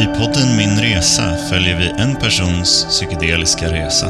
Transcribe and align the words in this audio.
I 0.00 0.06
podden 0.06 0.56
Min 0.56 0.76
Resa 0.82 1.22
följer 1.22 1.78
vi 1.78 2.02
en 2.02 2.14
persons 2.14 2.86
psykedeliska 2.88 3.66
resa. 3.66 4.06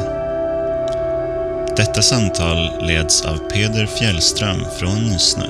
Detta 1.75 2.01
samtal 2.01 2.87
leds 2.87 3.25
av 3.25 3.37
Peder 3.37 3.85
Fjällström 3.85 4.59
från 4.79 4.95
Nysnö. 5.11 5.43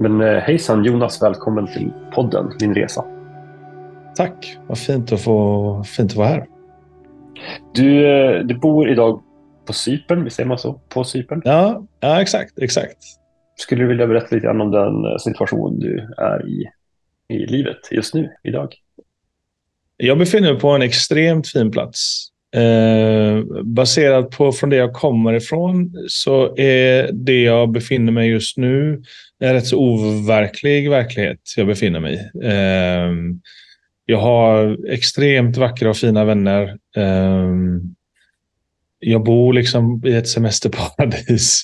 Men 0.00 0.20
eh, 0.20 0.42
hejsan 0.42 0.84
Jonas, 0.84 1.22
välkommen 1.22 1.66
till 1.66 1.92
podden 2.14 2.52
Min 2.60 2.74
Resa. 2.74 3.04
Tack, 4.16 4.58
vad 4.66 4.78
fint 4.78 5.12
att 5.12 5.20
få 5.20 5.84
fint 5.84 6.10
att 6.10 6.16
vara 6.16 6.28
här. 6.28 6.46
Du, 7.74 8.06
eh, 8.06 8.40
du 8.40 8.54
bor 8.54 8.90
idag 8.90 9.22
på 9.66 9.72
Cypern, 9.72 10.24
visst 10.24 10.36
säger 10.36 10.48
man 10.48 10.58
så? 10.58 10.72
På 10.72 11.04
Cypern? 11.04 11.42
Ja, 11.44 11.82
ja 12.00 12.22
exakt, 12.22 12.58
exakt. 12.58 13.23
Skulle 13.56 13.82
du 13.82 13.88
vilja 13.88 14.06
berätta 14.06 14.34
lite 14.34 14.46
grann 14.46 14.60
om 14.60 14.70
den 14.70 15.04
eh, 15.04 15.16
situation 15.18 15.78
du 15.78 16.14
är 16.18 16.48
i 16.48 16.64
i 17.28 17.46
livet 17.46 17.88
just 17.90 18.14
nu, 18.14 18.30
idag? 18.42 18.74
Jag 19.96 20.18
befinner 20.18 20.52
mig 20.52 20.60
på 20.60 20.68
en 20.68 20.82
extremt 20.82 21.48
fin 21.48 21.70
plats. 21.70 22.28
Eh, 22.56 23.62
baserat 23.62 24.30
på 24.30 24.52
från 24.52 24.70
det 24.70 24.76
jag 24.76 24.92
kommer 24.92 25.32
ifrån 25.32 25.92
så 26.08 26.56
är 26.56 27.10
det 27.12 27.42
jag 27.42 27.72
befinner 27.72 28.12
mig 28.12 28.28
just 28.28 28.56
nu 28.56 29.02
en 29.40 29.52
rätt 29.52 29.66
så 29.66 29.78
overklig 29.78 30.90
verklighet 30.90 31.38
jag 31.56 31.66
befinner 31.66 32.00
mig 32.00 32.14
i. 32.14 32.46
Eh, 32.46 33.12
jag 34.06 34.18
har 34.18 34.78
extremt 34.88 35.56
vackra 35.56 35.90
och 35.90 35.96
fina 35.96 36.24
vänner. 36.24 36.76
Eh, 36.96 37.54
jag 38.98 39.24
bor 39.24 39.52
liksom 39.52 40.02
i 40.06 40.14
ett 40.14 40.28
semesterparadis. 40.28 41.62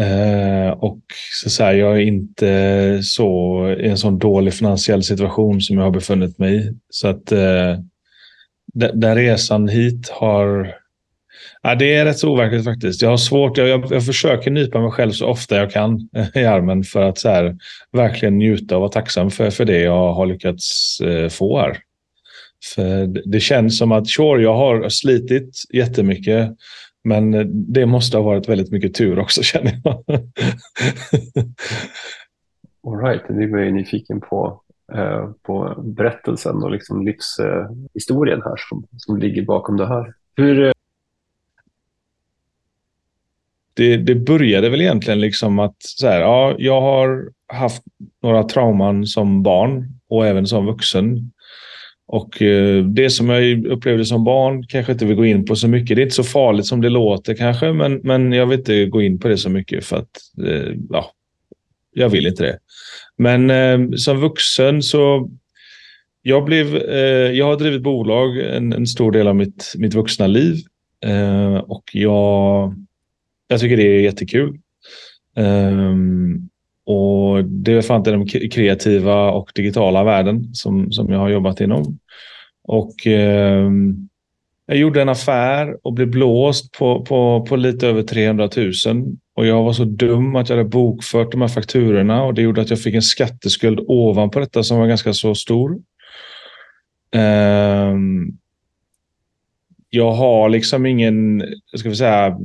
Eh, 0.00 0.70
och 0.70 1.00
så, 1.42 1.50
så 1.50 1.64
här, 1.64 1.72
jag 1.72 1.96
är 1.96 2.00
inte 2.00 3.00
så 3.02 3.68
i 3.80 3.88
en 3.88 3.98
sån 3.98 4.18
dålig 4.18 4.54
finansiell 4.54 5.02
situation 5.02 5.60
som 5.60 5.76
jag 5.76 5.84
har 5.84 5.90
befunnit 5.90 6.38
mig 6.38 6.56
i. 6.56 6.72
Så 6.90 7.08
att 7.08 7.32
eh, 7.32 7.78
den 8.74 9.14
resan 9.14 9.68
hit 9.68 10.08
har... 10.08 10.74
Ja, 11.62 11.74
det 11.74 11.94
är 11.94 12.04
rätt 12.04 12.18
så 12.18 12.28
overkligt 12.28 12.64
faktiskt. 12.64 13.02
Jag 13.02 13.10
har 13.10 13.16
svårt, 13.16 13.58
jag, 13.58 13.68
jag, 13.68 13.86
jag, 13.90 14.06
försöker 14.06 14.50
nypa 14.50 14.80
mig 14.80 14.90
själv 14.90 15.12
så 15.12 15.26
ofta 15.26 15.56
jag 15.56 15.70
kan 15.70 16.08
eh, 16.16 16.42
i 16.42 16.46
armen 16.46 16.84
för 16.84 17.02
att 17.02 17.18
så 17.18 17.28
här, 17.28 17.56
verkligen 17.92 18.38
njuta 18.38 18.76
och 18.76 18.80
vara 18.80 18.90
tacksam 18.90 19.30
för, 19.30 19.50
för 19.50 19.64
det 19.64 19.78
jag 19.78 20.12
har 20.12 20.26
lyckats 20.26 21.00
eh, 21.00 21.28
få 21.28 21.58
här. 21.58 21.78
För 22.74 23.06
det 23.30 23.40
känns 23.40 23.78
som 23.78 23.92
att 23.92 24.08
sure, 24.08 24.42
jag 24.42 24.54
har 24.54 24.88
slitit 24.88 25.62
jättemycket 25.72 26.50
men 27.04 27.50
det 27.72 27.86
måste 27.86 28.16
ha 28.16 28.24
varit 28.24 28.48
väldigt 28.48 28.70
mycket 28.70 28.94
tur 28.94 29.18
också 29.18 29.42
känner 29.44 29.80
jag. 29.84 30.04
All 32.86 32.98
right, 32.98 33.28
nu 33.28 33.58
är 33.58 33.64
jag 33.64 33.74
nyfiken 33.74 34.20
på, 34.20 34.62
eh, 34.92 35.30
på 35.42 35.82
berättelsen 35.84 36.56
och 36.56 36.70
liksom 36.70 37.06
livshistorien 37.06 38.38
eh, 38.38 38.44
här 38.44 38.56
som, 38.68 38.86
som 38.96 39.18
ligger 39.18 39.42
bakom 39.42 39.76
det 39.76 39.86
här. 39.86 40.14
Hur, 40.36 40.64
eh... 40.64 40.72
det, 43.74 43.96
det 43.96 44.14
började 44.14 44.70
väl 44.70 44.80
egentligen 44.80 45.20
liksom 45.20 45.58
att 45.58 45.76
så 45.78 46.06
här, 46.06 46.20
ja, 46.20 46.54
jag 46.58 46.80
har 46.80 47.30
haft 47.46 47.82
några 48.22 48.44
trauman 48.44 49.06
som 49.06 49.42
barn 49.42 50.00
och 50.08 50.26
även 50.26 50.46
som 50.46 50.66
vuxen. 50.66 51.31
Och 52.06 52.42
eh, 52.42 52.84
det 52.84 53.10
som 53.10 53.28
jag 53.28 53.66
upplevde 53.66 54.04
som 54.04 54.24
barn 54.24 54.66
kanske 54.66 54.92
inte 54.92 55.06
vill 55.06 55.16
gå 55.16 55.26
in 55.26 55.44
på 55.44 55.56
så 55.56 55.68
mycket. 55.68 55.96
Det 55.96 56.02
är 56.02 56.04
inte 56.04 56.14
så 56.14 56.24
farligt 56.24 56.66
som 56.66 56.80
det 56.80 56.88
låter 56.88 57.34
kanske, 57.34 57.72
men, 57.72 58.00
men 58.02 58.32
jag 58.32 58.46
vill 58.46 58.58
inte 58.58 58.86
gå 58.86 59.02
in 59.02 59.18
på 59.18 59.28
det 59.28 59.38
så 59.38 59.50
mycket 59.50 59.84
för 59.84 59.96
att 59.96 60.10
eh, 60.46 60.74
ja, 60.90 61.12
jag 61.94 62.08
vill 62.08 62.26
inte 62.26 62.42
det. 62.42 62.58
Men 63.16 63.50
eh, 63.50 63.96
som 63.96 64.20
vuxen 64.20 64.82
så 64.82 65.30
jag, 66.22 66.44
blev, 66.44 66.76
eh, 66.76 67.32
jag 67.32 67.46
har 67.46 67.56
drivit 67.56 67.82
bolag 67.82 68.38
en, 68.38 68.72
en, 68.72 68.86
stor 68.86 69.12
del 69.12 69.28
av 69.28 69.36
mitt, 69.36 69.72
mitt 69.76 69.94
vuxna 69.94 70.26
liv 70.26 70.56
och 71.66 71.84
jag, 71.92 72.74
jag 73.48 73.60
tycker 73.60 73.76
det 73.76 73.82
är 73.82 74.00
jättekul. 74.00 74.58
Ehm, 75.36 76.48
och 76.92 77.44
det 77.44 77.72
är 77.72 77.82
fan 77.82 78.02
den 78.02 78.26
kreativa 78.26 79.30
och 79.30 79.50
digitala 79.54 80.04
världen 80.04 80.54
som, 80.54 80.92
som 80.92 81.12
jag 81.12 81.18
har 81.18 81.28
jobbat 81.28 81.60
inom. 81.60 81.98
Och 82.64 83.06
eh, 83.06 83.70
jag 84.66 84.76
gjorde 84.76 85.02
en 85.02 85.08
affär 85.08 85.76
och 85.82 85.92
blev 85.92 86.10
blåst 86.10 86.72
på, 86.72 87.04
på, 87.04 87.46
på 87.48 87.56
lite 87.56 87.88
över 87.88 88.02
300 88.02 88.48
000. 88.56 88.72
Och 89.34 89.46
jag 89.46 89.62
var 89.62 89.72
så 89.72 89.84
dum 89.84 90.36
att 90.36 90.48
jag 90.48 90.56
hade 90.56 90.68
bokfört 90.68 91.32
de 91.32 91.40
här 91.40 91.48
fakturorna 91.48 92.24
och 92.24 92.34
det 92.34 92.42
gjorde 92.42 92.60
att 92.60 92.70
jag 92.70 92.80
fick 92.80 92.94
en 92.94 93.02
skatteskuld 93.02 93.80
ovanpå 93.88 94.40
detta 94.40 94.62
som 94.62 94.78
var 94.78 94.86
ganska 94.86 95.12
så 95.12 95.34
stor. 95.34 95.78
Eh, 97.14 97.96
jag 99.90 100.12
har 100.12 100.48
liksom 100.48 100.86
ingen 100.86 101.44
ska 101.76 101.88
vi 101.88 101.96
säga, 101.96 102.38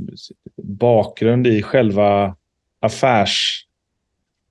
bakgrund 0.63 1.47
i 1.47 1.61
själva 1.61 2.35
affärs 2.79 3.66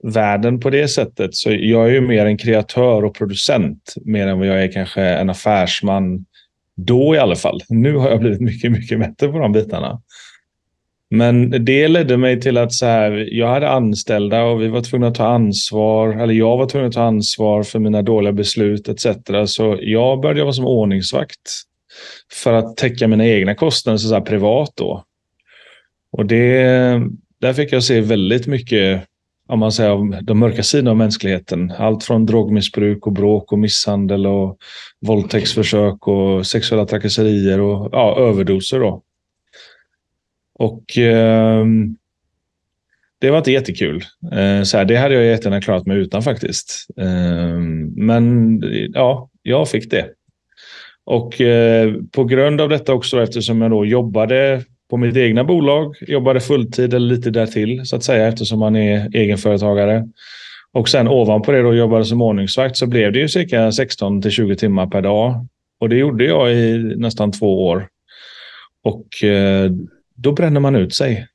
världen 0.07 0.61
på 0.61 0.71
det 0.71 0.89
sättet. 0.89 1.35
Så 1.35 1.51
jag 1.51 1.87
är 1.87 1.93
ju 1.93 2.01
mer 2.01 2.27
en 2.27 2.39
kreatör 2.39 3.05
och 3.05 3.15
producent 3.15 3.95
mer 4.05 4.27
än 4.27 4.39
vad 4.39 4.49
jag 4.49 4.63
är 4.63 4.73
kanske 4.73 5.03
en 5.03 5.31
affärsman. 5.31 6.25
Då 6.77 7.15
i 7.15 7.19
alla 7.19 7.37
fall. 7.37 7.61
Nu 7.69 7.97
har 7.97 8.11
jag 8.11 8.21
blivit 8.21 8.41
mycket, 8.41 8.73
mycket 8.73 8.99
bättre 8.99 9.29
på 9.29 9.39
de 9.39 9.53
bitarna. 9.53 10.03
Men 11.11 11.65
det 11.65 11.89
ledde 11.89 12.17
mig 12.17 12.41
till 12.41 12.59
att 12.59 12.73
så 12.73 12.87
här, 12.87 13.29
jag 13.33 13.49
hade 13.49 13.71
anställda 13.71 14.43
och 14.43 14.63
vi 14.63 14.69
var 14.69 14.81
tvungna 14.81 15.07
att 15.07 15.15
ta 15.15 15.27
ansvar, 15.27 16.09
eller 16.09 16.35
jag 16.35 16.57
var 16.57 16.67
tvungen 16.67 16.89
att 16.89 16.95
ta 16.95 17.03
ansvar 17.03 17.63
för 17.63 17.79
mina 17.79 18.03
dåliga 18.03 18.33
beslut 18.33 18.89
etc. 18.89 19.07
Så 19.47 19.79
jag 19.81 20.21
började 20.21 20.41
jobba 20.41 20.53
som 20.53 20.67
ordningsvakt 20.67 21.63
för 22.33 22.53
att 22.53 22.77
täcka 22.77 23.09
mina 23.09 23.27
egna 23.27 23.55
kostnader 23.55 23.99
så, 23.99 24.09
så 24.09 24.21
privat 24.21 24.71
då. 24.75 25.05
Och 26.13 26.27
det, 26.27 26.63
där 27.41 27.53
fick 27.53 27.73
jag 27.73 27.85
se 27.85 28.01
väldigt 28.01 28.47
mycket 28.47 29.03
om 29.47 29.59
man 29.59 29.73
säger, 29.73 30.23
de 30.23 30.39
mörka 30.39 30.63
sidorna 30.63 30.91
av 30.91 30.97
mänskligheten. 30.97 31.73
Allt 31.79 32.05
från 32.05 32.27
drogmissbruk 32.27 33.07
och 33.07 33.13
bråk 33.13 33.53
och 33.53 33.59
misshandel 33.59 34.27
och 34.27 34.59
våldtäktsförsök 35.01 36.09
och 36.09 36.47
sexuella 36.47 36.87
trakasserier 36.87 37.61
och 37.61 37.89
ja, 37.93 38.17
överdoser. 38.19 38.81
Då. 38.81 39.03
Och 40.55 40.99
eh, 40.99 41.65
det 43.21 43.31
var 43.31 43.39
inte 43.39 43.53
jättekul. 43.53 44.05
Eh, 44.33 44.63
så 44.63 44.77
här, 44.77 44.85
det 44.85 44.97
hade 44.97 45.15
jag 45.15 45.25
jättegärna 45.25 45.61
klarat 45.61 45.87
mig 45.87 45.99
utan 45.99 46.23
faktiskt. 46.23 46.87
Eh, 46.97 47.59
men 47.97 48.61
ja, 48.93 49.31
jag 49.43 49.69
fick 49.69 49.91
det. 49.91 50.09
Och 51.05 51.41
eh, 51.41 51.95
på 52.13 52.25
grund 52.25 52.61
av 52.61 52.69
detta 52.69 52.95
också, 52.95 53.23
eftersom 53.23 53.63
jag 53.63 53.71
då 53.71 53.87
jobbade 53.87 54.65
på 54.91 54.97
mitt 54.97 55.17
egna 55.17 55.45
bolag. 55.45 55.97
Jobbade 56.01 56.41
fulltid 56.41 56.95
eller 56.95 57.15
lite 57.15 57.31
därtill 57.31 57.87
så 57.87 57.97
att 57.97 58.05
säga 58.05 58.29
eftersom 58.29 58.59
man 58.59 58.77
är 58.77 59.17
egenföretagare. 59.17 60.09
Och 60.73 60.89
sen 60.89 61.09
ovanpå 61.09 61.53
det 61.53 61.63
då 61.63 61.75
jobbade 61.75 62.05
som 62.05 62.23
ordningsvakt 62.23 62.77
så 62.77 62.87
blev 62.87 63.13
det 63.13 63.19
ju 63.19 63.29
cirka 63.29 63.73
16 63.73 64.23
till 64.23 64.31
20 64.31 64.57
timmar 64.57 64.87
per 64.87 65.03
dag. 65.03 65.47
Och 65.81 65.89
det 65.89 65.97
gjorde 65.97 66.25
jag 66.25 66.53
i 66.53 66.95
nästan 66.97 67.33
två 67.33 67.67
år. 67.67 67.89
Och 68.85 69.25
eh, 69.25 69.71
då 70.15 70.33
bränner 70.33 70.61
man 70.61 70.77
ut 70.77 70.95
sig. 70.95 71.27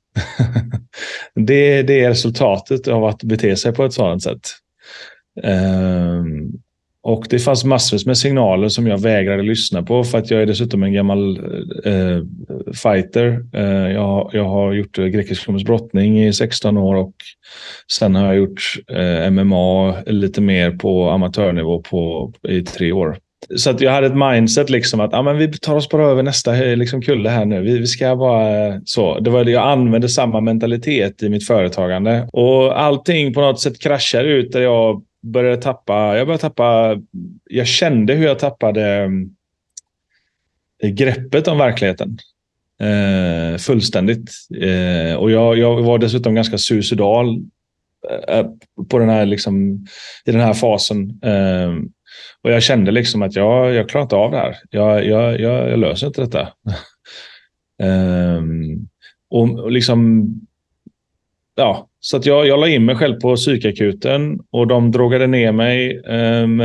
det, 1.35 1.81
det 1.81 2.03
är 2.03 2.09
resultatet 2.09 2.87
av 2.87 3.05
att 3.05 3.23
bete 3.23 3.55
sig 3.55 3.73
på 3.73 3.85
ett 3.85 3.93
sådant 3.93 4.23
sätt. 4.23 4.41
Ehm, 5.43 6.51
och 7.03 7.25
det 7.29 7.39
fanns 7.39 7.63
massvis 7.63 8.05
med 8.05 8.17
signaler 8.17 8.69
som 8.69 8.87
jag 8.87 8.97
vägrade 8.97 9.43
lyssna 9.43 9.83
på 9.83 10.03
för 10.03 10.17
att 10.17 10.31
jag 10.31 10.41
är 10.41 10.45
dessutom 10.45 10.83
en 10.83 10.93
gammal 10.93 11.37
eh, 11.85 12.23
fighter. 12.83 13.45
Eh, 13.53 13.91
jag, 13.91 14.29
jag 14.33 14.45
har 14.45 14.73
gjort 14.73 14.97
eh, 14.97 15.05
grekisk 15.05 15.47
brottning 15.65 16.23
i 16.23 16.33
16 16.33 16.77
år 16.77 16.95
och 16.95 17.13
sen 17.91 18.15
har 18.15 18.25
jag 18.25 18.35
gjort 18.35 18.61
eh, 18.91 19.31
MMA 19.31 20.01
lite 20.05 20.41
mer 20.41 20.71
på 20.71 21.09
amatörnivå 21.09 21.81
på, 21.81 22.33
i 22.47 22.61
tre 22.61 22.91
år. 22.91 23.17
Så 23.55 23.69
att 23.69 23.81
jag 23.81 23.91
hade 23.91 24.07
ett 24.07 24.15
mindset 24.15 24.69
liksom 24.69 24.99
att 24.99 25.13
ah, 25.13 25.21
men 25.21 25.37
vi 25.37 25.47
tar 25.47 25.75
oss 25.75 25.89
bara 25.89 26.05
över 26.05 26.23
nästa 26.23 26.65
eh, 26.65 26.77
liksom, 26.77 27.01
kulle 27.01 27.29
här 27.29 27.45
nu. 27.45 27.61
Vi, 27.61 27.79
vi 27.79 27.87
ska 27.87 28.15
bara 28.15 28.67
eh, 28.67 28.75
så. 28.85 29.19
Det 29.19 29.29
var 29.29 29.43
det 29.43 29.51
jag 29.51 29.67
använde 29.67 30.09
samma 30.09 30.41
mentalitet 30.41 31.23
i 31.23 31.29
mitt 31.29 31.47
företagande 31.47 32.29
och 32.33 32.81
allting 32.81 33.33
på 33.33 33.41
något 33.41 33.59
sätt 33.59 33.79
kraschade 33.79 34.29
ut 34.29 34.51
där 34.51 34.61
jag 34.61 35.01
började 35.21 35.61
tappa, 35.61 36.17
jag 36.17 36.27
började 36.27 36.41
tappa, 36.41 36.97
jag 37.43 37.67
kände 37.67 38.13
hur 38.13 38.25
jag 38.25 38.39
tappade 38.39 38.87
mm, 38.87 39.35
greppet 40.83 41.47
om 41.47 41.57
verkligheten. 41.57 42.17
Eh, 42.81 43.57
fullständigt. 43.57 44.31
Eh, 44.61 45.15
och 45.15 45.31
jag, 45.31 45.57
jag 45.57 45.81
var 45.81 45.97
dessutom 45.97 46.35
ganska 46.35 46.57
suicidal 46.57 47.37
eh, 48.09 48.37
eh, 48.37 48.45
på 48.89 48.99
den 48.99 49.09
här, 49.09 49.25
liksom, 49.25 49.85
i 50.25 50.31
den 50.31 50.41
här 50.41 50.53
fasen. 50.53 51.19
Eh, 51.23 51.71
och 52.41 52.51
jag 52.51 52.63
kände 52.63 52.91
liksom 52.91 53.21
att 53.21 53.35
jag, 53.35 53.73
jag 53.73 53.89
klarar 53.89 54.03
inte 54.03 54.15
av 54.15 54.31
det 54.31 54.37
här. 54.37 54.57
Jag, 54.69 55.05
jag, 55.05 55.39
jag, 55.39 55.69
jag 55.69 55.79
löser 55.79 56.07
inte 56.07 56.21
detta. 56.21 56.47
Eh, 57.83 58.41
och, 59.29 59.59
och 59.59 59.71
liksom, 59.71 60.27
ja, 61.55 61.87
så 62.03 62.17
att 62.17 62.25
jag, 62.25 62.47
jag 62.47 62.59
la 62.59 62.67
in 62.67 62.85
mig 62.85 62.95
själv 62.95 63.19
på 63.19 63.35
psykakuten 63.35 64.39
och 64.51 64.67
de 64.67 64.91
drogade 64.91 65.27
ner 65.27 65.51
mig. 65.51 65.99
Um, 65.99 66.59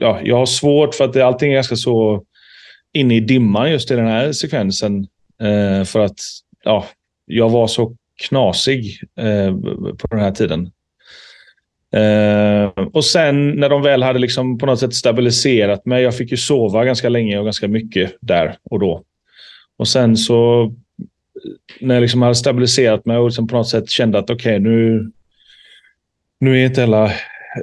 ja, 0.00 0.20
jag 0.24 0.36
har 0.36 0.46
svårt 0.46 0.94
för 0.94 1.04
att 1.04 1.12
det, 1.12 1.26
allting 1.26 1.50
är 1.50 1.54
ganska 1.54 1.76
så 1.76 2.24
inne 2.92 3.16
i 3.16 3.20
dimman 3.20 3.70
just 3.70 3.90
i 3.90 3.96
den 3.96 4.06
här 4.06 4.32
sekvensen. 4.32 5.06
Uh, 5.42 5.84
för 5.84 6.00
att 6.00 6.18
ja, 6.64 6.86
jag 7.26 7.50
var 7.50 7.66
så 7.66 7.96
knasig 8.28 9.00
uh, 9.20 9.60
på 9.94 10.06
den 10.10 10.20
här 10.20 10.30
tiden. 10.30 10.70
Uh, 11.96 12.86
och 12.92 13.04
sen 13.04 13.50
när 13.50 13.68
de 13.68 13.82
väl 13.82 14.02
hade 14.02 14.18
liksom 14.18 14.58
på 14.58 14.66
något 14.66 14.80
sätt 14.80 14.94
stabiliserat 14.94 15.86
mig. 15.86 16.02
Jag 16.02 16.16
fick 16.16 16.30
ju 16.30 16.36
sova 16.36 16.84
ganska 16.84 17.08
länge 17.08 17.38
och 17.38 17.44
ganska 17.44 17.68
mycket 17.68 18.16
där 18.20 18.56
och 18.70 18.78
då. 18.78 19.02
Och 19.78 19.88
sen 19.88 20.16
så 20.16 20.72
när 21.80 21.94
jag 21.94 22.02
liksom 22.02 22.22
hade 22.22 22.34
stabiliserat 22.34 23.06
mig 23.06 23.16
och 23.16 23.26
liksom 23.26 23.48
på 23.48 23.56
något 23.56 23.68
sätt 23.68 23.90
kände 23.90 24.18
att 24.18 24.30
okej, 24.30 24.52
okay, 24.52 24.58
nu, 24.58 25.10
nu 26.40 26.60
är 26.60 26.66
inte 26.66 26.80
hela 26.80 27.12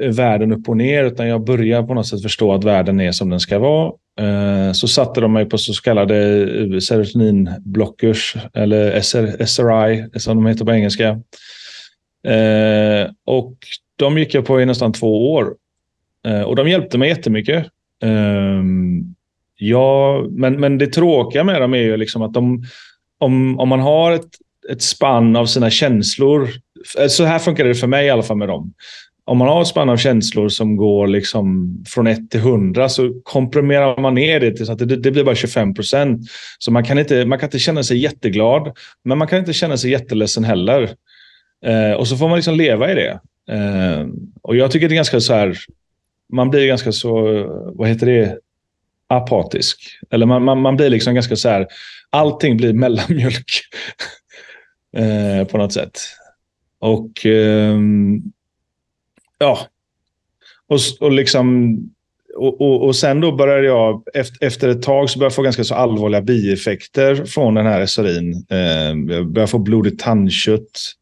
världen 0.02 0.52
upp 0.52 0.70
och 0.70 0.78
ner, 0.78 1.04
utan 1.04 1.28
jag 1.28 1.44
börjar 1.44 1.84
på 1.84 1.94
något 1.94 2.08
sätt 2.08 2.22
förstå 2.22 2.54
att 2.54 2.64
världen 2.64 3.00
är 3.00 3.12
som 3.12 3.30
den 3.30 3.40
ska 3.40 3.60
vara. 3.60 3.92
Eh, 4.20 4.72
så 4.72 4.88
satte 4.88 5.22
de 5.22 5.34
mig 5.34 5.46
på 5.46 5.58
så 5.58 5.82
kallade 5.82 6.82
serotoninblockers, 6.82 8.36
eller 8.54 9.02
SRI, 9.46 10.20
som 10.20 10.38
de 10.38 10.46
heter 10.46 10.66
på 10.66 10.72
engelska. 10.72 11.10
Eh, 12.28 13.12
och 13.26 13.54
de 13.96 14.18
gick 14.18 14.34
jag 14.34 14.46
på 14.46 14.62
i 14.62 14.66
nästan 14.66 14.94
två 14.94 15.34
år. 15.34 15.56
Eh, 16.26 16.42
och 16.42 16.56
de 16.56 16.70
hjälpte 16.70 16.98
mig 16.98 17.10
jättemycket. 17.10 17.66
Ja, 19.60 20.26
men, 20.30 20.60
men 20.60 20.78
det 20.78 20.88
tråkiga 20.88 21.44
med 21.44 21.62
dem 21.62 21.74
är 21.74 21.78
ju 21.78 21.98
liksom 21.98 22.22
att 22.22 22.34
de, 22.34 22.64
om, 23.20 23.60
om 23.60 23.70
man 23.70 23.80
har 23.80 24.12
ett, 24.12 24.30
ett 24.72 24.82
spann 24.82 25.36
av 25.36 25.46
sina 25.46 25.70
känslor. 25.70 26.50
Eh, 27.00 27.08
så 27.08 27.24
här 27.24 27.40
funkar 27.40 27.66
det 27.66 27.76
för 27.76 27.88
mig 27.88 28.06
i 28.06 28.10
alla 28.10 28.24
fall 28.24 28.38
med 28.38 28.48
dem. 28.48 28.74
Om 29.26 29.38
man 29.38 29.48
har 29.48 29.62
ett 29.62 29.68
spann 29.68 29.90
av 29.90 29.98
känslor 29.98 30.50
som 30.50 30.76
går 30.76 31.08
liksom 31.08 31.78
från 31.88 32.08
1 32.08 32.32
till 32.32 32.40
100 32.40 32.90
så 32.90 33.22
komprimerar 33.24 34.02
man 34.02 34.14
ner 34.14 34.40
det 34.40 34.52
till 34.52 34.72
att 34.72 34.80
det, 34.80 34.86
det 34.86 35.12
blir 35.12 35.24
bara 35.24 35.36
25 35.36 35.74
procent. 35.74 36.22
Så 36.60 36.72
man 36.72 36.84
kan, 36.84 37.00
inte, 37.00 37.26
man 37.26 37.40
kan 37.40 37.48
inte 37.48 37.60
känna 37.60 37.84
sig 37.84 37.98
jätteglad, 37.98 38.78
men 39.04 39.18
man 39.18 39.28
kan 39.28 39.40
inte 39.40 39.54
känna 39.54 39.78
sig 39.78 39.92
jätteledsen 39.92 40.44
heller. 40.44 40.90
Eh, 41.66 41.92
och 41.92 42.08
så 42.08 42.18
får 42.18 42.30
man 42.30 42.38
liksom 42.38 42.56
leva 42.56 42.92
i 42.92 42.96
det. 42.96 43.20
Eh, 43.52 44.08
och 44.42 44.56
jag 44.56 44.72
tycker 44.72 44.90
det 44.90 44.94
är 44.94 44.96
ganska 44.96 45.20
så 45.20 45.34
här, 45.34 45.58
man 46.34 46.50
blir 46.50 46.68
ganska 46.68 46.92
så, 46.92 47.44
vad 47.76 47.88
heter 47.88 48.06
det, 48.06 48.38
apatisk. 49.08 50.00
Eller 50.10 50.26
man, 50.26 50.44
man, 50.44 50.62
man 50.62 50.76
blir 50.76 50.90
liksom 50.90 51.14
ganska 51.14 51.36
så 51.36 51.50
här, 51.50 51.68
allting 52.10 52.58
blir 52.58 52.74
mellanmjölk 52.84 53.62
eh, 54.98 55.48
på 55.48 55.58
något 55.58 55.74
sätt. 55.74 56.00
Och 56.80 57.26
eh, 57.26 57.80
ja, 59.38 59.60
och, 60.68 60.80
och 61.00 61.12
liksom 61.12 61.78
och, 62.38 62.62
och, 62.62 62.86
och, 62.86 62.96
sen 62.96 63.22
då 63.22 63.32
började 63.32 63.68
jag, 63.68 64.04
efter, 64.14 64.46
efter 64.48 64.70
ett 64.70 64.82
tag, 64.82 65.10
så 65.10 65.20
började 65.20 65.32
jag 65.32 65.36
få 65.36 65.42
ganska 65.42 65.64
så 65.64 65.76
allvarliga 65.76 66.22
bieffekter 66.22 67.26
från 67.26 67.54
den 67.54 67.66
här 67.66 67.86
SRIn. 67.86 68.46
Eh, 68.50 69.16
jag 69.16 69.28
började 69.28 69.52
få 69.52 69.60
blodigt 69.60 70.00
tandkött. 70.00 70.94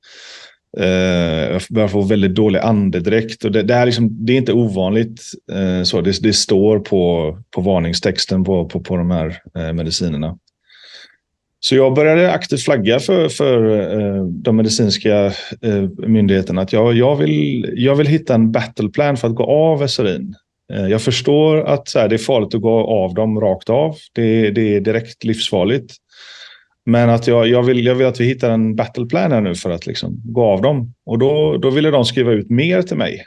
Eh, 0.78 1.52
jag 1.52 1.62
börjar 1.70 1.88
få 1.88 2.02
väldigt 2.02 2.36
dålig 2.36 2.60
andedräkt. 2.60 3.44
Och 3.46 3.52
det, 3.52 3.64
det, 3.64 3.74
är 3.74 3.86
liksom, 3.86 4.26
det 4.26 4.34
är 4.34 4.38
inte 4.38 4.54
ovanligt. 4.54 5.22
Eh, 5.52 5.84
så 5.84 6.02
det, 6.02 6.24
det, 6.24 6.34
står 6.34 6.80
på, 6.80 7.38
på 7.52 7.62
varningstexten 7.62 8.44
på, 8.44 8.66
på, 8.66 8.80
på 8.80 8.98
de 8.98 9.12
här 9.12 9.38
eh, 9.58 9.74
medicinerna. 9.74 10.38
Så 11.60 11.76
jag 11.76 11.94
började 11.94 12.32
aktivt 12.32 12.64
flagga 12.64 13.00
för, 13.00 13.30
för 13.30 13.60
de 14.44 14.56
medicinska 14.56 15.32
myndigheterna 15.98 16.62
att 16.62 16.74
jag, 16.74 16.94
jag, 16.94 17.16
vill, 17.16 17.74
jag 17.74 17.96
vill 17.96 18.08
hitta 18.08 18.36
en 18.36 18.52
battleplan 18.52 19.18
för 19.18 19.28
att 19.28 19.36
gå 19.36 19.44
av 19.44 19.88
SRIn. 19.88 20.36
Jag 20.90 21.02
förstår 21.02 21.62
att 21.62 21.88
så 21.88 22.00
här, 22.00 22.08
det 22.08 22.16
är 22.16 22.18
farligt 22.18 22.56
att 22.56 22.62
gå 22.62 22.80
av 22.80 23.14
dem 23.14 23.40
rakt 23.40 23.70
av. 23.70 23.96
Det, 24.14 24.52
det 24.52 24.76
är 24.76 24.80
direkt 24.82 25.24
livsfarligt. 25.24 25.94
Men 26.86 27.10
att 27.10 27.28
jag, 27.28 27.48
jag, 27.48 27.64
vill, 27.64 27.86
jag 27.86 27.96
vill 27.96 28.08
att 28.08 28.20
vi 28.20 28.26
hittar 28.26 28.50
en 28.50 28.76
battleplan 28.76 29.32
här 29.32 29.42
nu 29.42 29.56
för 29.56 29.70
att 29.70 29.88
liksom 29.88 30.22
gå 30.26 30.44
av 30.44 30.62
dem. 30.62 30.94
Och 31.06 31.20
då, 31.20 31.58
då 31.58 31.70
ville 31.70 31.92
de 31.92 32.06
skriva 32.06 32.32
ut 32.32 32.50
mer 32.50 32.82
till 32.82 32.98
mig. 32.98 33.26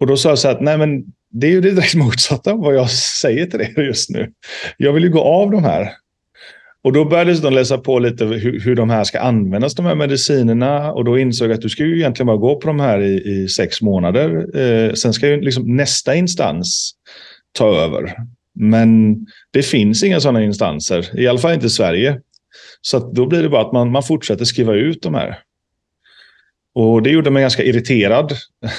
Och 0.00 0.06
då 0.06 0.16
sa 0.16 0.28
jag 0.28 0.38
så 0.38 0.48
här 0.48 0.54
att 0.54 0.60
nej 0.60 0.78
men 0.78 1.04
det 1.30 1.46
är 1.46 1.50
ju 1.50 1.60
det 1.60 1.70
direkt 1.70 1.94
motsatta 1.94 2.52
av 2.52 2.58
vad 2.58 2.74
jag 2.74 2.90
säger 2.90 3.46
till 3.46 3.60
er 3.60 3.82
just 3.82 4.10
nu. 4.10 4.32
Jag 4.76 4.92
vill 4.92 5.04
ju 5.04 5.10
gå 5.10 5.20
av 5.20 5.50
de 5.50 5.64
här. 5.64 5.92
Och 6.84 6.92
då 6.92 7.04
började 7.04 7.40
de 7.40 7.54
läsa 7.54 7.78
på 7.78 7.98
lite 7.98 8.24
hur, 8.24 8.60
hur 8.60 8.76
de 8.76 8.90
här 8.90 9.04
ska 9.04 9.20
användas, 9.20 9.74
de 9.74 9.86
här 9.86 9.94
medicinerna. 9.94 10.92
Och 10.92 11.04
då 11.04 11.18
insåg 11.18 11.48
jag 11.48 11.54
att 11.54 11.60
du 11.60 11.68
ska 11.68 11.84
ju 11.84 11.98
egentligen 11.98 12.26
bara 12.26 12.36
gå 12.36 12.56
på 12.56 12.66
de 12.66 12.80
här 12.80 13.00
i, 13.00 13.42
i 13.42 13.48
sex 13.48 13.82
månader. 13.82 14.58
Eh, 14.58 14.92
sen 14.92 15.12
ska 15.12 15.28
ju 15.28 15.40
liksom 15.40 15.76
nästa 15.76 16.14
instans 16.14 16.94
ta 17.52 17.76
över. 17.76 18.16
Men 18.54 19.20
det 19.50 19.62
finns 19.62 20.02
inga 20.02 20.20
sådana 20.20 20.42
instanser, 20.42 21.20
i 21.20 21.26
alla 21.26 21.38
fall 21.38 21.54
inte 21.54 21.66
i 21.66 21.70
Sverige. 21.70 22.20
Så 22.80 23.12
då 23.12 23.26
blir 23.26 23.42
det 23.42 23.48
bara 23.48 23.66
att 23.66 23.72
man, 23.72 23.90
man 23.90 24.02
fortsätter 24.02 24.44
skriva 24.44 24.74
ut 24.74 25.02
de 25.02 25.14
här. 25.14 25.38
Och 26.74 27.02
det 27.02 27.10
gjorde 27.10 27.30
mig 27.30 27.42
ganska 27.42 27.62
irriterad. 27.62 28.32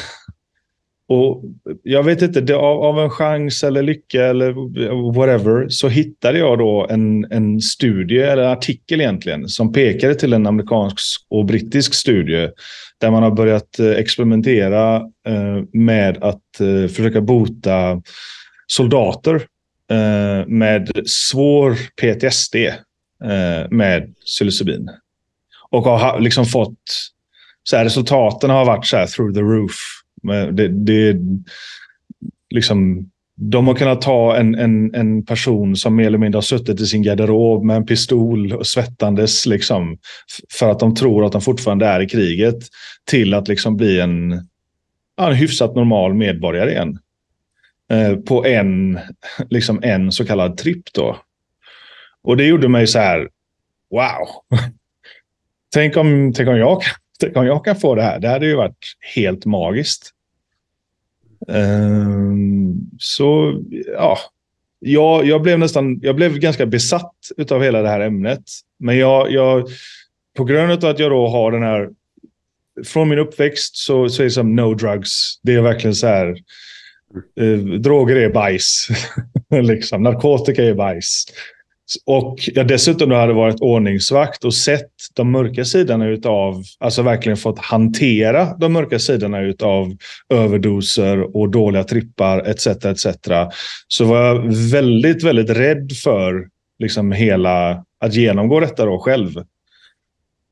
Och 1.08 1.44
jag 1.84 2.04
vet 2.04 2.22
inte, 2.22 2.42
det, 2.42 2.56
av, 2.56 2.84
av, 2.84 3.00
en 3.00 3.10
chans 3.10 3.64
eller 3.64 3.82
lycka 3.82 4.26
eller 4.26 4.54
whatever 5.14 5.70
så 5.70 5.88
hittade 5.88 6.40
jag 6.40 6.58
då 6.58 6.88
en, 6.90 7.32
en 7.32 7.62
studie, 7.62 8.20
eller 8.20 8.44
en 8.44 8.52
artikel 8.52 9.02
egentligen, 9.02 9.48
som 9.48 9.74
pekade 9.74 10.16
till 10.16 10.34
en 10.34 10.48
amerikansk 10.48 11.26
och 11.30 11.46
brittisk 11.46 11.94
studie 11.94 12.50
där 13.00 13.12
man 13.12 13.24
har 13.24 13.32
börjat 13.32 13.80
eh, 13.80 13.92
experimentera 13.92 14.96
eh, 15.28 15.64
med 15.74 16.24
att 16.24 16.60
eh, 16.60 16.88
försöka 16.88 17.22
bota 17.22 18.02
soldater 18.68 19.42
Eh, 19.94 20.48
med 20.48 20.92
svår 21.06 21.78
PTSD 22.02 22.56
eh, 22.56 23.70
med 23.70 24.14
psilocybin. 24.26 24.90
Och 25.70 25.84
har 25.84 26.20
liksom 26.20 26.46
fått, 26.46 26.80
så 27.64 27.78
här, 27.78 27.84
resultaten 27.84 28.50
har 28.50 28.66
varit 28.66 28.86
så 28.86 28.98
här 28.98 29.08
through 29.08 29.34
the 29.34 29.42
roof. 29.42 29.76
Det, 30.52 30.68
det, 30.68 31.18
liksom, 32.50 33.10
de 33.36 33.68
har 33.68 33.76
kunnat 33.76 34.02
ta 34.02 34.36
en, 34.36 34.56
en, 34.56 34.96
en 34.96 35.26
person 35.26 35.76
som 35.76 35.96
mer 35.96 36.08
eller 36.08 36.18
mindre 36.18 36.38
har 36.38 36.42
suttit 36.42 36.82
i 36.82 36.86
sin 36.86 37.04
garderob 37.04 37.64
med 37.64 37.76
en 37.76 37.86
pistol 37.86 38.54
och 38.54 38.68
svettandes 38.68 39.46
liksom, 39.46 39.98
för 40.60 40.70
att 40.70 40.80
de 40.80 40.96
tror 40.96 41.26
att 41.26 41.32
de 41.32 41.42
fortfarande 41.42 41.86
är 41.86 42.02
i 42.02 42.10
kriget 42.10 42.58
till 43.06 43.34
att 43.34 43.48
liksom 43.48 43.78
bli 43.78 44.00
en, 44.00 44.32
en 45.22 45.34
hyfsat 45.34 45.76
normal 45.76 46.14
medborgare 46.14 46.72
igen. 46.72 47.00
Eh, 47.94 48.16
på 48.16 48.46
en, 48.46 49.00
liksom 49.50 49.80
en 49.84 50.12
så 50.12 50.26
kallad 50.26 50.58
tripp. 50.58 50.94
Då. 50.94 51.18
Och 52.22 52.38
det 52.38 52.46
gjorde 52.46 52.68
mig 52.68 52.88
så 52.88 53.00
här, 53.00 53.30
wow. 53.92 54.28
tänk, 55.74 55.98
om, 55.98 56.34
tänk, 56.36 56.50
om 56.50 56.58
jag, 56.58 56.82
tänk 57.20 57.38
om 57.38 57.46
jag 57.46 57.66
kan 57.66 57.76
få 57.76 57.96
det 57.96 58.02
här. 58.02 58.20
Det 58.20 58.28
hade 58.28 58.46
ju 58.46 58.56
varit 58.56 58.96
helt 59.16 59.46
magiskt. 59.46 60.10
Um, 61.48 62.90
så 63.00 63.60
ja, 63.94 64.18
jag, 64.80 65.26
jag 65.26 65.42
blev 65.42 65.60
nästan, 65.60 66.00
jag 66.02 66.16
blev 66.16 66.38
ganska 66.38 66.66
besatt 66.66 67.16
av 67.52 67.64
hela 67.64 67.82
det 67.82 67.90
här 67.90 68.00
ämnet. 68.00 68.44
Men 68.80 68.98
jag, 68.98 69.32
jag, 69.32 69.68
på 70.38 70.44
grund 70.44 70.72
av 70.72 70.90
att 70.90 71.00
jag 71.00 71.12
då 71.12 71.28
har 71.28 71.52
den 71.52 71.64
här, 71.64 71.90
från 72.86 73.10
min 73.10 73.20
uppväxt 73.20 73.76
så, 73.76 74.10
så 74.10 74.22
är 74.22 74.24
det 74.24 74.32
som 74.32 74.56
no 74.56 74.74
drugs. 74.74 75.40
Det 75.42 75.54
är 75.54 75.62
verkligen 75.62 75.96
så 75.96 76.08
här, 76.08 76.36
eh, 77.40 77.58
droger 77.80 78.16
är 78.16 78.30
bajs. 78.30 78.88
liksom. 79.62 80.04
Narkotika 80.04 80.64
är 80.64 80.74
bajs. 80.74 81.26
Och 82.06 82.40
jag 82.54 82.68
dessutom 82.68 83.10
då 83.10 83.16
hade 83.16 83.34
varit 83.34 83.62
ordningsvakt 83.62 84.46
och 84.46 84.54
sett 84.54 84.92
de 85.14 85.32
mörka 85.32 85.66
sidorna 85.66 86.08
utav, 86.08 86.64
alltså 86.80 87.02
verkligen 87.02 87.38
fått 87.38 87.60
hantera 87.60 88.58
de 88.58 88.74
mörka 88.74 89.00
sidorna 89.00 89.42
utav 89.42 89.96
överdoser 90.30 91.38
och 91.38 91.50
dåliga 91.50 91.84
trippar 91.84 92.40
etc. 92.40 92.68
etc. 92.68 93.08
Så 93.88 94.06
var 94.06 94.26
jag 94.26 94.54
väldigt, 94.72 95.24
väldigt 95.24 95.50
rädd 95.50 95.92
för 96.04 96.48
liksom 96.80 97.12
hela, 97.12 97.84
att 98.00 98.14
genomgå 98.14 98.60
detta 98.60 98.86
då 98.86 99.00
själv. 99.00 99.38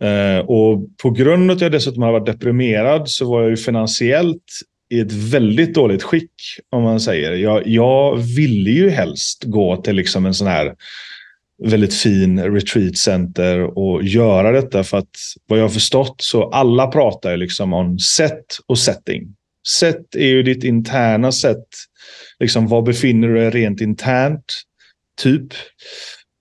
Eh, 0.03 0.45
och 0.45 0.97
på 1.03 1.09
grund 1.09 1.51
av 1.51 1.55
att 1.55 1.61
jag 1.61 1.71
dessutom 1.71 2.03
har 2.03 2.11
varit 2.11 2.25
deprimerad 2.25 3.09
så 3.09 3.29
var 3.29 3.41
jag 3.41 3.49
ju 3.49 3.57
finansiellt 3.57 4.43
i 4.91 4.99
ett 4.99 5.11
väldigt 5.11 5.73
dåligt 5.73 6.03
skick, 6.03 6.31
om 6.69 6.83
man 6.83 6.99
säger. 6.99 7.31
Jag, 7.31 7.67
jag 7.67 8.17
ville 8.17 8.69
ju 8.69 8.89
helst 8.89 9.43
gå 9.43 9.77
till 9.77 9.95
liksom 9.95 10.25
en 10.25 10.33
sån 10.33 10.47
här 10.47 10.75
väldigt 11.63 11.93
fin 11.93 12.43
retreat 12.43 12.97
center 12.97 13.77
och 13.77 14.03
göra 14.03 14.51
detta 14.51 14.83
för 14.83 14.97
att 14.97 15.15
vad 15.47 15.59
jag 15.59 15.63
har 15.63 15.69
förstått 15.69 16.15
så 16.17 16.49
alla 16.49 16.87
pratar 16.87 17.37
liksom 17.37 17.73
om 17.73 17.99
set 17.99 18.57
och 18.67 18.77
setting. 18.77 19.35
Set 19.67 20.15
är 20.15 20.27
ju 20.27 20.43
ditt 20.43 20.63
interna 20.63 21.31
sätt. 21.31 21.67
Liksom 22.39 22.67
var 22.67 22.81
befinner 22.81 23.27
du 23.27 23.33
dig 23.33 23.49
rent 23.49 23.81
internt? 23.81 24.61
Typ. 25.21 25.53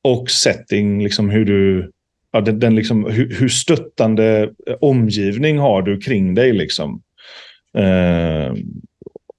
Och 0.04 0.30
setting, 0.30 1.02
liksom 1.02 1.30
hur 1.30 1.44
du 1.44 1.90
ja, 2.32 2.40
den, 2.40 2.58
den 2.58 2.74
liksom, 2.74 3.04
hur, 3.04 3.34
hur 3.34 3.48
stöttande 3.48 4.50
omgivning 4.80 5.58
har 5.58 5.82
du 5.82 6.00
kring 6.00 6.34
dig. 6.34 6.52
Liksom. 6.52 7.02
Eh, 7.78 8.54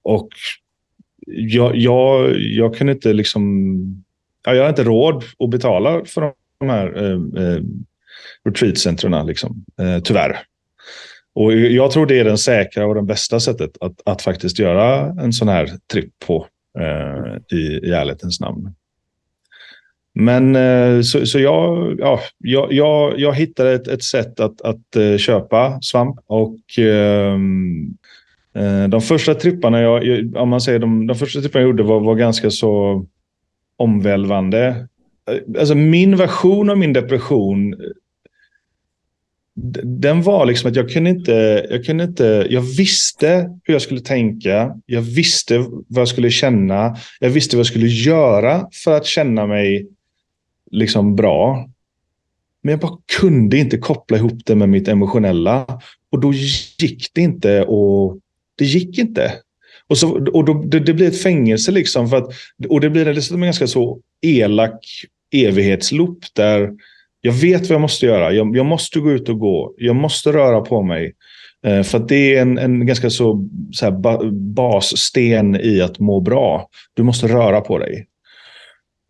och 0.03 0.29
jag, 1.27 1.75
jag, 1.75 2.35
jag 2.37 2.75
kan 2.75 2.89
inte 2.89 3.13
liksom... 3.13 4.03
Jag 4.45 4.61
har 4.61 4.69
inte 4.69 4.83
råd 4.83 5.23
att 5.39 5.49
betala 5.49 6.05
för 6.05 6.33
de 6.59 6.69
här 6.69 7.03
eh, 7.03 7.43
eh, 7.43 7.61
retreatcentren, 8.45 9.27
liksom, 9.27 9.65
eh, 9.79 9.99
tyvärr. 9.99 10.39
Och 11.33 11.53
jag 11.53 11.91
tror 11.91 12.05
det 12.05 12.19
är 12.19 12.23
den 12.23 12.37
säkra 12.37 12.87
och 12.87 12.95
den 12.95 13.05
bästa 13.05 13.39
sättet 13.39 13.77
att, 13.79 14.01
att 14.05 14.21
faktiskt 14.21 14.59
göra 14.59 15.15
en 15.23 15.33
sån 15.33 15.47
här 15.47 15.69
tripp 15.93 16.19
på 16.27 16.47
eh, 16.79 17.57
i, 17.57 17.61
i 17.61 17.91
ärlighetens 17.91 18.39
namn. 18.39 18.73
Men 20.13 20.55
eh, 20.55 21.01
så, 21.01 21.25
så 21.25 21.39
jag, 21.39 21.95
ja, 21.99 22.19
jag, 22.37 22.73
jag, 22.73 23.19
jag 23.19 23.33
hittade 23.33 23.73
ett, 23.73 23.87
ett 23.87 24.03
sätt 24.03 24.39
att, 24.39 24.61
att 24.61 24.95
eh, 24.95 25.17
köpa 25.17 25.81
svamp 25.81 26.19
och 26.25 26.59
ehm, 26.77 27.97
Eh, 28.55 28.87
de 28.87 29.01
första 29.01 29.33
tripparna 29.33 29.81
jag, 29.81 30.03
om 30.35 30.49
man 30.49 30.61
säger 30.61 30.79
de, 30.79 31.07
de 31.07 31.15
första 31.15 31.41
tripparna 31.41 31.61
jag 31.61 31.69
gjorde 31.69 31.83
var, 31.83 31.99
var 31.99 32.15
ganska 32.15 32.49
så 32.49 33.05
omvälvande. 33.77 34.87
Eh, 35.29 35.59
alltså 35.59 35.75
min 35.75 36.17
version 36.17 36.69
av 36.69 36.77
min 36.77 36.93
depression 36.93 37.75
den 39.83 40.21
var 40.21 40.45
liksom 40.45 40.69
att 40.69 40.75
jag 40.75 40.89
kunde 40.89 41.09
inte, 41.09 41.67
jag 41.69 41.85
kunde 41.85 42.03
inte, 42.03 42.47
jag 42.49 42.61
visste 42.61 43.59
hur 43.63 43.73
jag 43.73 43.81
skulle 43.81 44.01
tänka. 44.01 44.75
Jag 44.85 45.01
visste 45.01 45.57
vad 45.87 46.01
jag 46.01 46.07
skulle 46.07 46.31
känna. 46.31 46.95
Jag 47.19 47.29
visste 47.29 47.55
vad 47.55 47.59
jag 47.59 47.67
skulle 47.67 47.87
göra 47.87 48.67
för 48.83 48.97
att 48.97 49.05
känna 49.05 49.45
mig 49.47 49.87
liksom 50.71 51.15
bra. 51.15 51.69
Men 52.63 52.71
jag 52.71 52.79
bara 52.79 52.97
kunde 53.19 53.57
inte 53.57 53.77
koppla 53.77 54.17
ihop 54.17 54.41
det 54.45 54.55
med 54.55 54.69
mitt 54.69 54.87
emotionella. 54.87 55.81
Och 56.11 56.19
då 56.19 56.33
gick 56.33 57.07
det 57.13 57.21
inte 57.21 57.61
att 57.61 58.20
det 58.61 58.67
gick 58.67 58.97
inte. 58.97 59.33
Och, 59.87 59.97
så, 59.97 60.29
och 60.33 60.45
då, 60.45 60.53
det, 60.53 60.79
det 60.79 60.93
blir 60.93 61.07
ett 61.07 61.21
fängelse 61.21 61.71
liksom. 61.71 62.09
För 62.09 62.17
att, 62.17 62.33
och 62.69 62.81
det 62.81 62.89
blir 62.89 63.05
dessutom 63.05 63.43
en 63.43 63.47
ganska 63.47 63.67
så 63.67 63.99
elak 64.21 64.85
evighetsloop 65.31 66.19
där 66.35 66.71
jag 67.21 67.33
vet 67.33 67.61
vad 67.61 67.71
jag 67.71 67.81
måste 67.81 68.05
göra. 68.05 68.33
Jag, 68.33 68.57
jag 68.57 68.65
måste 68.65 68.99
gå 68.99 69.11
ut 69.11 69.29
och 69.29 69.39
gå. 69.39 69.73
Jag 69.77 69.95
måste 69.95 70.31
röra 70.31 70.61
på 70.61 70.81
mig. 70.81 71.13
Eh, 71.65 71.83
för 71.83 71.99
det 71.99 72.35
är 72.35 72.41
en, 72.41 72.57
en 72.57 72.85
ganska 72.85 73.09
så, 73.09 73.47
så 73.71 73.85
här, 73.85 73.91
ba, 73.91 74.31
bassten 74.31 75.55
i 75.55 75.81
att 75.81 75.99
må 75.99 76.19
bra. 76.19 76.69
Du 76.93 77.03
måste 77.03 77.27
röra 77.27 77.61
på 77.61 77.77
dig. 77.77 78.07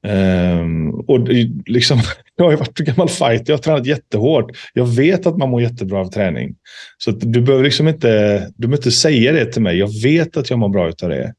Um, 0.07 0.89
och 0.89 1.27
liksom, 1.65 1.99
jag 2.41 2.47
har 2.47 2.51
ju 2.51 2.57
varit 2.57 2.77
gammal 2.77 3.09
fighter, 3.09 3.43
jag 3.47 3.57
har 3.57 3.61
tränat 3.61 3.85
jättehårt. 3.85 4.51
Jag 4.73 4.85
vet 4.85 5.25
att 5.25 5.37
man 5.37 5.49
mår 5.49 5.61
jättebra 5.61 5.99
av 5.99 6.05
träning. 6.05 6.55
Så 6.97 7.11
du 7.11 7.41
behöver 7.41 7.63
liksom 7.63 7.87
inte, 7.87 8.39
du 8.55 8.67
behöver 8.67 8.77
inte 8.77 8.91
säga 8.91 9.31
det 9.31 9.45
till 9.45 9.61
mig. 9.61 9.77
Jag 9.77 10.01
vet 10.03 10.37
att 10.37 10.49
jag 10.49 10.59
mår 10.59 10.69
bra 10.69 10.85
av 10.85 11.09
det. 11.09 11.33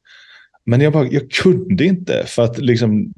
Men 0.65 0.81
jag, 0.81 0.93
bara, 0.93 1.07
jag 1.07 1.31
kunde 1.31 1.85
inte 1.85 2.23
för 2.25 2.43
att 2.43 2.57
liksom, 2.57 3.13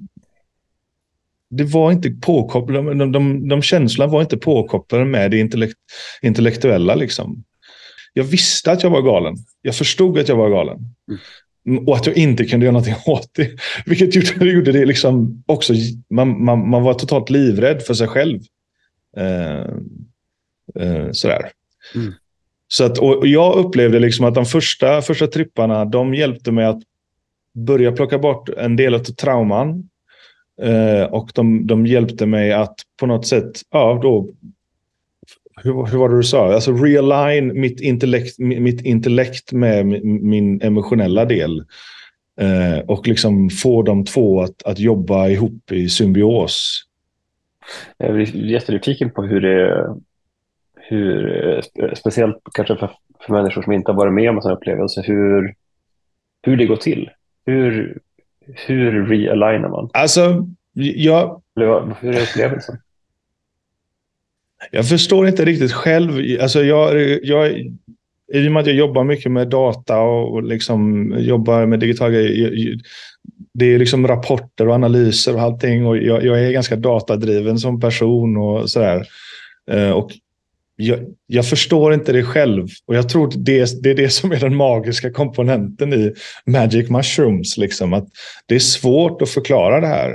det 1.50 1.64
var 1.64 1.92
inte 1.92 2.10
påkopplat, 2.10 2.86
de, 2.86 3.12
de, 3.12 3.48
de 3.48 3.62
känslorna 3.62 4.12
var 4.12 4.22
inte 4.22 4.38
påkopplade 4.38 5.06
med 5.06 5.32
det 5.32 5.40
intellekt, 5.40 5.78
intellektuella. 6.22 6.96
Liksom. 6.96 7.44
Jag 8.14 8.24
visste 8.24 8.72
att 8.72 8.84
jag 8.84 8.90
var 8.90 9.02
galen. 9.02 9.36
Jag 9.62 9.76
förstod 9.76 10.20
att 10.20 10.30
jag 10.30 10.36
var 10.36 10.50
galen. 10.50 10.78
Mm. 10.78 11.20
Och 11.88 11.96
att 11.96 12.08
jag 12.08 12.18
inte 12.18 12.46
kunde 12.46 12.66
göra 12.66 12.74
någonting 12.74 12.96
åt 13.06 13.30
det. 13.34 13.50
Vilket 13.86 14.16
gjorde, 14.16 14.46
gjorde 14.52 14.72
det 14.72 14.86
liksom 14.86 15.44
också... 15.46 15.74
Man, 16.10 16.44
man, 16.44 16.70
man 16.70 16.84
var 16.84 16.94
totalt 16.94 17.30
livrädd 17.30 17.82
för 17.82 17.94
sig 17.94 18.08
själv. 18.08 18.40
Eh, 19.18 19.62
eh, 20.80 21.12
sådär. 21.12 21.52
Mm. 21.96 22.14
Så 22.68 22.84
att, 22.84 22.98
och 22.98 23.28
jag 23.28 23.56
upplevde 23.56 24.00
liksom 24.00 24.26
att 24.26 24.36
de 24.36 24.46
första, 24.46 25.02
första 25.02 25.28
tripparna 25.28 25.86
de 25.86 26.14
hjälpte 26.14 26.52
mig 26.52 26.66
att 26.66 26.82
börja 27.54 27.92
plocka 27.92 28.18
bort 28.18 28.50
en 28.50 28.76
del 28.76 28.96
av 28.96 29.00
trauman. 29.00 29.90
Eh, 30.62 31.04
och 31.04 31.32
de, 31.34 31.68
de 31.68 31.86
hjälpte 31.86 32.26
mig 32.26 32.54
att 32.54 32.76
på 33.00 33.06
något 33.06 33.28
sätt 33.28 33.62
ja, 33.72 34.00
då 34.02 34.30
hur, 35.64 35.86
hur 35.86 35.98
var 35.98 36.10
det 36.10 36.18
du 36.18 36.24
sa? 36.24 36.54
Alltså 36.54 36.72
realign 36.72 37.60
mitt 37.62 37.82
intellekt, 37.82 38.40
mitt 38.40 38.82
intellekt 38.82 39.52
med 39.52 39.86
min 40.06 40.62
emotionella 40.62 41.26
del. 41.26 41.66
Eh, 42.42 42.80
och 42.88 43.08
liksom 43.08 43.50
få 43.50 43.82
de 43.82 44.06
två 44.06 44.42
att, 44.42 44.64
att 44.66 44.80
jobba 44.80 45.28
ihop 45.28 45.72
i 45.72 45.90
symbios. 45.90 46.84
Jag 47.98 48.10
är 48.10 48.36
jättenyfiken 48.36 49.12
på 49.12 49.24
hur 49.24 49.42
det 49.42 49.88
hur, 50.88 51.62
speciellt 51.96 52.38
kanske 52.54 52.76
för, 52.76 52.92
för 53.26 53.34
människor 53.34 53.62
som 53.62 53.74
inte 53.74 53.92
har 53.92 53.98
varit 53.98 54.14
med 54.14 54.30
om 54.30 54.36
en 54.36 54.42
sån 54.42 54.52
upplevelse, 54.52 55.02
hur, 55.02 55.56
hur 56.42 56.58
det 56.58 56.66
går 56.66 56.76
till. 56.76 57.10
Hur, 57.46 58.00
hur 58.46 59.06
realignar 59.06 59.70
man? 59.70 59.90
Alltså, 59.94 60.48
jag... 60.74 61.42
Hur 61.56 62.16
är 62.16 62.22
upplevelsen? 62.22 62.78
Jag 64.72 64.90
förstår 64.90 65.28
inte 65.28 65.46
riktigt 65.46 65.72
själv. 65.72 66.42
Alltså 66.42 66.64
jag, 66.64 67.20
jag, 67.24 67.52
I 68.34 68.48
och 68.48 68.52
med 68.52 68.62
att 68.62 68.68
jag 68.68 68.76
jobbar 68.76 69.04
mycket 69.04 69.32
med 69.32 69.48
data 69.48 70.00
och 70.00 70.44
liksom 70.44 71.14
jobbar 71.18 71.66
med 71.66 71.80
digitala 71.80 72.12
grejer. 72.12 72.78
Det 73.54 73.66
är 73.66 73.80
liksom 73.80 74.08
rapporter 74.08 74.68
och 74.68 74.76
analyser 74.76 75.36
och 75.36 75.42
allting. 75.42 75.86
Och 75.86 75.98
jag, 75.98 76.26
jag 76.26 76.44
är 76.46 76.52
ganska 76.52 76.76
datadriven 76.76 77.60
som 77.60 77.80
person 77.80 78.38
och 78.38 78.70
sådär. 78.70 79.08
Eh, 79.72 79.92
och 79.92 80.12
jag, 80.76 81.00
jag, 81.28 81.48
förstår 81.48 81.94
inte 81.94 82.12
det 82.12 82.24
själv. 82.24 82.68
Och 82.88 82.96
jag 82.96 83.10
tror 83.10 83.32
det, 83.36 83.84
det 83.84 83.90
är 83.90 83.96
det 83.96 84.10
som 84.10 84.32
är 84.32 84.40
den 84.40 84.56
magiska 84.56 85.12
komponenten 85.12 85.94
i 85.94 86.14
Magic 86.46 86.90
Mushrooms. 86.90 87.58
Liksom, 87.58 87.94
att 87.94 88.08
det 88.46 88.56
är 88.56 88.60
svårt 88.60 89.22
att 89.22 89.30
förklara 89.30 89.82
det 89.82 89.88
här. 89.88 90.12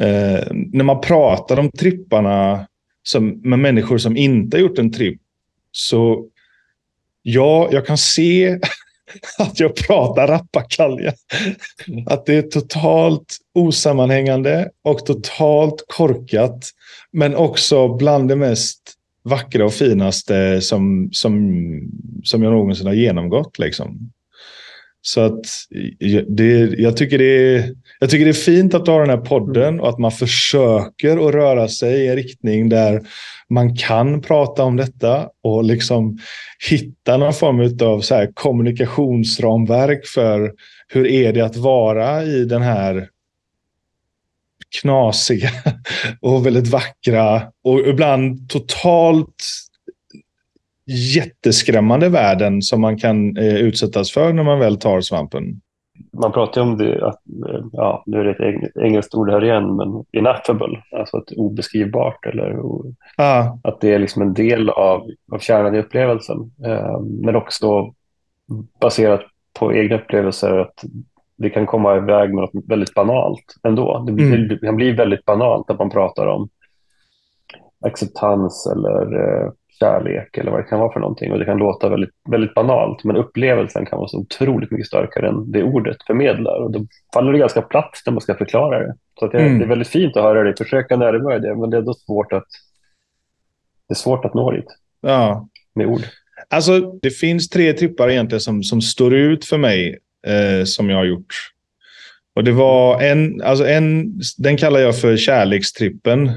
Eh, 0.00 0.46
när 0.50 0.84
man 0.84 1.00
pratar 1.00 1.58
om 1.58 1.70
tripparna 1.70 2.66
som, 3.02 3.28
med 3.28 3.58
människor 3.58 3.98
som 3.98 4.16
inte 4.16 4.58
gjort 4.58 4.78
en 4.78 4.92
tripp. 4.92 5.20
Så 5.72 6.26
ja, 7.22 7.68
jag 7.72 7.86
kan 7.86 7.98
se 7.98 8.58
att 9.38 9.60
jag 9.60 9.76
pratar 9.76 10.26
rappakalja. 10.26 11.12
Att 12.06 12.26
det 12.26 12.34
är 12.34 12.42
totalt 12.42 13.36
osammanhängande 13.54 14.70
och 14.82 15.06
totalt 15.06 15.84
korkat. 15.88 16.70
Men 17.10 17.36
också 17.36 17.96
bland 17.96 18.28
det 18.28 18.36
mest 18.36 18.78
vackra 19.22 19.64
och 19.64 19.72
finaste 19.72 20.60
som, 20.60 21.08
som, 21.12 21.34
som 22.24 22.42
jag 22.42 22.52
någonsin 22.52 22.86
har 22.86 22.94
genomgått. 22.94 23.58
Liksom. 23.58 24.12
Så 25.04 25.20
att 25.20 25.46
det, 26.28 26.74
jag, 26.78 26.96
tycker 26.96 27.18
det 27.18 27.54
är, 27.54 27.74
jag 28.00 28.10
tycker 28.10 28.24
det 28.24 28.30
är 28.30 28.32
fint 28.32 28.74
att 28.74 28.86
ha 28.86 28.98
den 28.98 29.10
här 29.10 29.16
podden 29.16 29.80
och 29.80 29.88
att 29.88 29.98
man 29.98 30.12
försöker 30.12 31.28
att 31.28 31.34
röra 31.34 31.68
sig 31.68 32.04
i 32.04 32.08
en 32.08 32.16
riktning 32.16 32.68
där 32.68 33.02
man 33.50 33.76
kan 33.76 34.20
prata 34.22 34.64
om 34.64 34.76
detta 34.76 35.28
och 35.42 35.64
liksom 35.64 36.18
hitta 36.70 37.16
någon 37.16 37.34
form 37.34 37.88
av 37.88 38.00
så 38.00 38.14
här 38.14 38.30
kommunikationsramverk 38.34 40.06
för 40.06 40.52
hur 40.88 41.06
är 41.06 41.32
det 41.32 41.40
att 41.40 41.56
vara 41.56 42.24
i 42.24 42.44
den 42.44 42.62
här 42.62 43.08
knasiga 44.80 45.50
och 46.20 46.46
väldigt 46.46 46.68
vackra 46.68 47.42
och 47.64 47.80
ibland 47.80 48.48
totalt 48.48 49.44
jätteskrämmande 50.86 52.08
världen 52.08 52.62
som 52.62 52.80
man 52.80 52.98
kan 52.98 53.36
eh, 53.36 53.56
utsättas 53.56 54.12
för 54.12 54.32
när 54.32 54.42
man 54.42 54.58
väl 54.58 54.76
tar 54.76 55.00
svampen. 55.00 55.60
Man 56.12 56.32
pratar 56.32 56.60
ju 56.60 56.66
om 56.68 56.78
det, 56.78 57.06
att, 57.06 57.20
eh, 57.48 57.64
ja, 57.72 58.02
nu 58.06 58.20
är 58.20 58.24
det 58.24 58.30
ett 58.30 58.76
engelskt 58.76 59.14
ord 59.14 59.30
här 59.30 59.44
igen, 59.44 59.76
men 59.76 60.04
ineffable, 60.12 60.82
alltså 60.96 61.18
ett 61.18 61.32
obeskrivbart 61.36 62.26
eller 62.26 62.56
ah. 63.16 63.58
att 63.64 63.80
det 63.80 63.94
är 63.94 63.98
liksom 63.98 64.22
en 64.22 64.34
del 64.34 64.70
av, 64.70 65.06
av 65.32 65.38
kärnan 65.38 65.74
i 65.74 65.78
upplevelsen. 65.78 66.52
Eh, 66.64 67.00
men 67.00 67.36
också 67.36 67.94
baserat 68.80 69.20
på 69.58 69.74
egna 69.74 69.96
upplevelser 69.96 70.58
att 70.58 70.84
det 71.36 71.50
kan 71.50 71.66
komma 71.66 71.96
iväg 71.96 72.34
med 72.34 72.42
något 72.42 72.68
väldigt 72.68 72.94
banalt 72.94 73.44
ändå. 73.62 74.04
Det, 74.06 74.12
blir, 74.12 74.34
mm. 74.34 74.48
det 74.48 74.58
kan 74.58 74.76
bli 74.76 74.92
väldigt 74.92 75.24
banalt 75.24 75.68
när 75.68 75.76
man 75.76 75.90
pratar 75.90 76.26
om 76.26 76.48
acceptans 77.84 78.66
eller 78.66 79.20
eh, 79.20 79.50
kärlek 79.82 80.38
eller 80.38 80.50
vad 80.50 80.60
det 80.60 80.64
kan 80.64 80.80
vara 80.80 80.92
för 80.92 81.00
någonting. 81.00 81.32
Och 81.32 81.38
det 81.38 81.44
kan 81.44 81.58
låta 81.58 81.88
väldigt, 81.88 82.10
väldigt 82.28 82.54
banalt, 82.54 83.04
men 83.04 83.16
upplevelsen 83.16 83.86
kan 83.86 83.98
vara 83.98 84.08
så 84.08 84.18
otroligt 84.18 84.70
mycket 84.70 84.86
starkare 84.86 85.28
än 85.28 85.52
det 85.52 85.62
ordet 85.62 85.96
förmedlar. 86.06 86.62
Och 86.62 86.72
då 86.72 86.86
faller 87.14 87.32
det 87.32 87.38
ganska 87.38 87.62
platt 87.62 88.02
när 88.06 88.12
man 88.12 88.20
ska 88.20 88.34
förklara 88.34 88.78
det. 88.78 88.94
Så 89.18 89.26
det, 89.26 89.38
mm. 89.38 89.58
det, 89.58 89.64
är 89.64 89.68
väldigt 89.68 89.88
fint 89.88 90.16
att 90.16 90.22
höra 90.22 90.42
dig 90.42 90.56
försöka 90.56 90.96
närma 90.96 91.38
det, 91.38 91.56
men 91.56 91.70
det 91.70 91.76
är 91.76 91.82
då 91.82 91.94
svårt 91.94 92.32
att, 92.32 92.46
det 93.88 93.92
är 93.92 93.96
svårt 93.96 94.24
att 94.24 94.34
nå 94.34 94.50
dit 94.50 94.68
ja. 95.00 95.48
med 95.74 95.86
ord. 95.86 96.02
Alltså, 96.50 96.80
det 97.02 97.10
finns 97.10 97.48
tre 97.48 97.72
trippar 97.72 98.10
egentligen 98.10 98.40
som, 98.40 98.62
som 98.62 98.80
står 98.80 99.14
ut 99.14 99.44
för 99.44 99.58
mig 99.58 99.98
eh, 100.26 100.64
som 100.64 100.90
jag 100.90 100.96
har 100.96 101.04
gjort. 101.04 101.34
Och 102.34 102.44
det 102.44 102.52
var 102.52 103.02
en, 103.02 103.42
alltså 103.42 103.66
en, 103.66 104.14
den 104.38 104.56
kallar 104.56 104.80
jag 104.80 105.00
för 105.00 105.16
kärlekstrippen. 105.16 106.28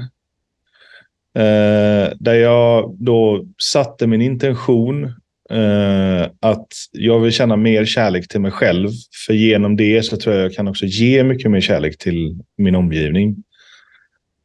Eh, 1.36 1.85
där 2.18 2.34
jag 2.34 2.96
då 2.98 3.44
satte 3.58 4.06
min 4.06 4.22
intention 4.22 5.04
eh, 5.50 6.22
att 6.40 6.66
jag 6.92 7.20
vill 7.20 7.32
känna 7.32 7.56
mer 7.56 7.84
kärlek 7.84 8.28
till 8.28 8.40
mig 8.40 8.50
själv. 8.50 8.88
För 9.26 9.34
genom 9.34 9.76
det 9.76 10.02
så 10.02 10.16
tror 10.16 10.34
jag 10.34 10.44
jag 10.44 10.54
kan 10.54 10.68
också 10.68 10.86
ge 10.86 11.24
mycket 11.24 11.50
mer 11.50 11.60
kärlek 11.60 11.98
till 11.98 12.40
min 12.56 12.74
omgivning. 12.74 13.36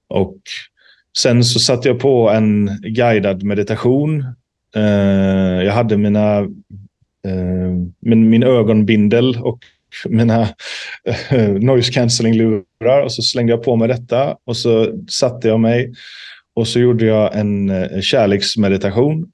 Och 0.07 0.37
sen 1.17 1.43
så 1.43 1.59
satte 1.59 1.87
jag 1.87 1.99
på 1.99 2.29
en 2.29 2.69
guidad 2.81 3.43
meditation. 3.43 4.25
Eh, 4.75 5.63
jag 5.63 5.73
hade 5.73 5.97
mina, 5.97 6.37
eh, 7.27 7.71
min, 7.99 8.29
min 8.29 8.43
ögonbindel 8.43 9.37
och 9.41 9.59
mina 10.05 10.41
eh, 11.29 11.49
noise 11.49 11.91
cancelling-lurar 11.91 13.01
och 13.03 13.11
så 13.11 13.21
slängde 13.21 13.53
jag 13.53 13.63
på 13.63 13.75
mig 13.75 13.87
detta 13.87 14.37
och 14.45 14.57
så 14.57 14.99
satte 15.09 15.47
jag 15.47 15.59
mig 15.59 15.93
och 16.53 16.67
så 16.67 16.79
gjorde 16.79 17.05
jag 17.05 17.35
en 17.37 17.69
eh, 17.69 18.01
kärleksmeditation 18.01 19.31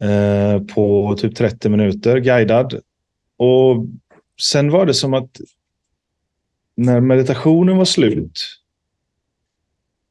eh, 0.00 0.62
på 0.74 1.16
typ 1.18 1.36
30 1.36 1.68
minuter 1.68 2.18
guidad. 2.18 2.80
Och 3.36 3.86
sen 4.42 4.70
var 4.70 4.86
det 4.86 4.94
som 4.94 5.14
att 5.14 5.40
när 6.76 7.00
meditationen 7.00 7.76
var 7.76 7.84
slut 7.84 8.40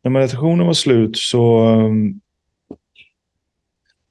när 0.04 0.12
meditationen 0.12 0.66
var 0.66 0.74
slut 0.74 1.18
så 1.18 1.70
eh, 1.70 1.90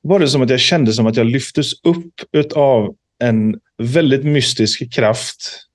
var 0.00 0.18
det 0.18 0.28
som 0.28 0.42
att 0.42 0.50
jag 0.50 0.60
kände 0.60 0.92
som 0.92 1.06
att 1.06 1.16
jag 1.16 1.26
lyftes 1.26 1.72
upp 1.84 2.14
av 2.54 2.96
en 3.18 3.60
väldigt 3.78 4.24
mystisk 4.24 4.92
kraft. 4.92 5.68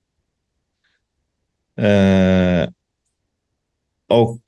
Eh, 1.76 2.68
och 4.06 4.42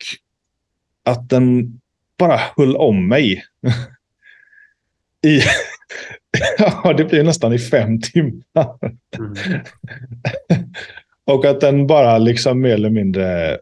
att 1.04 1.28
den 1.28 1.80
bara 2.18 2.40
höll 2.56 2.76
om 2.76 3.08
mig. 3.08 3.42
I, 5.26 5.40
ja, 6.58 6.92
det 6.92 7.04
blir 7.04 7.22
nästan 7.22 7.52
i 7.52 7.58
fem 7.58 8.00
timmar. 8.00 8.78
Mm. 9.18 9.34
och 11.24 11.44
att 11.44 11.60
den 11.60 11.86
bara 11.86 12.18
liksom 12.18 12.60
mer 12.60 12.74
eller 12.74 12.90
mindre 12.90 13.58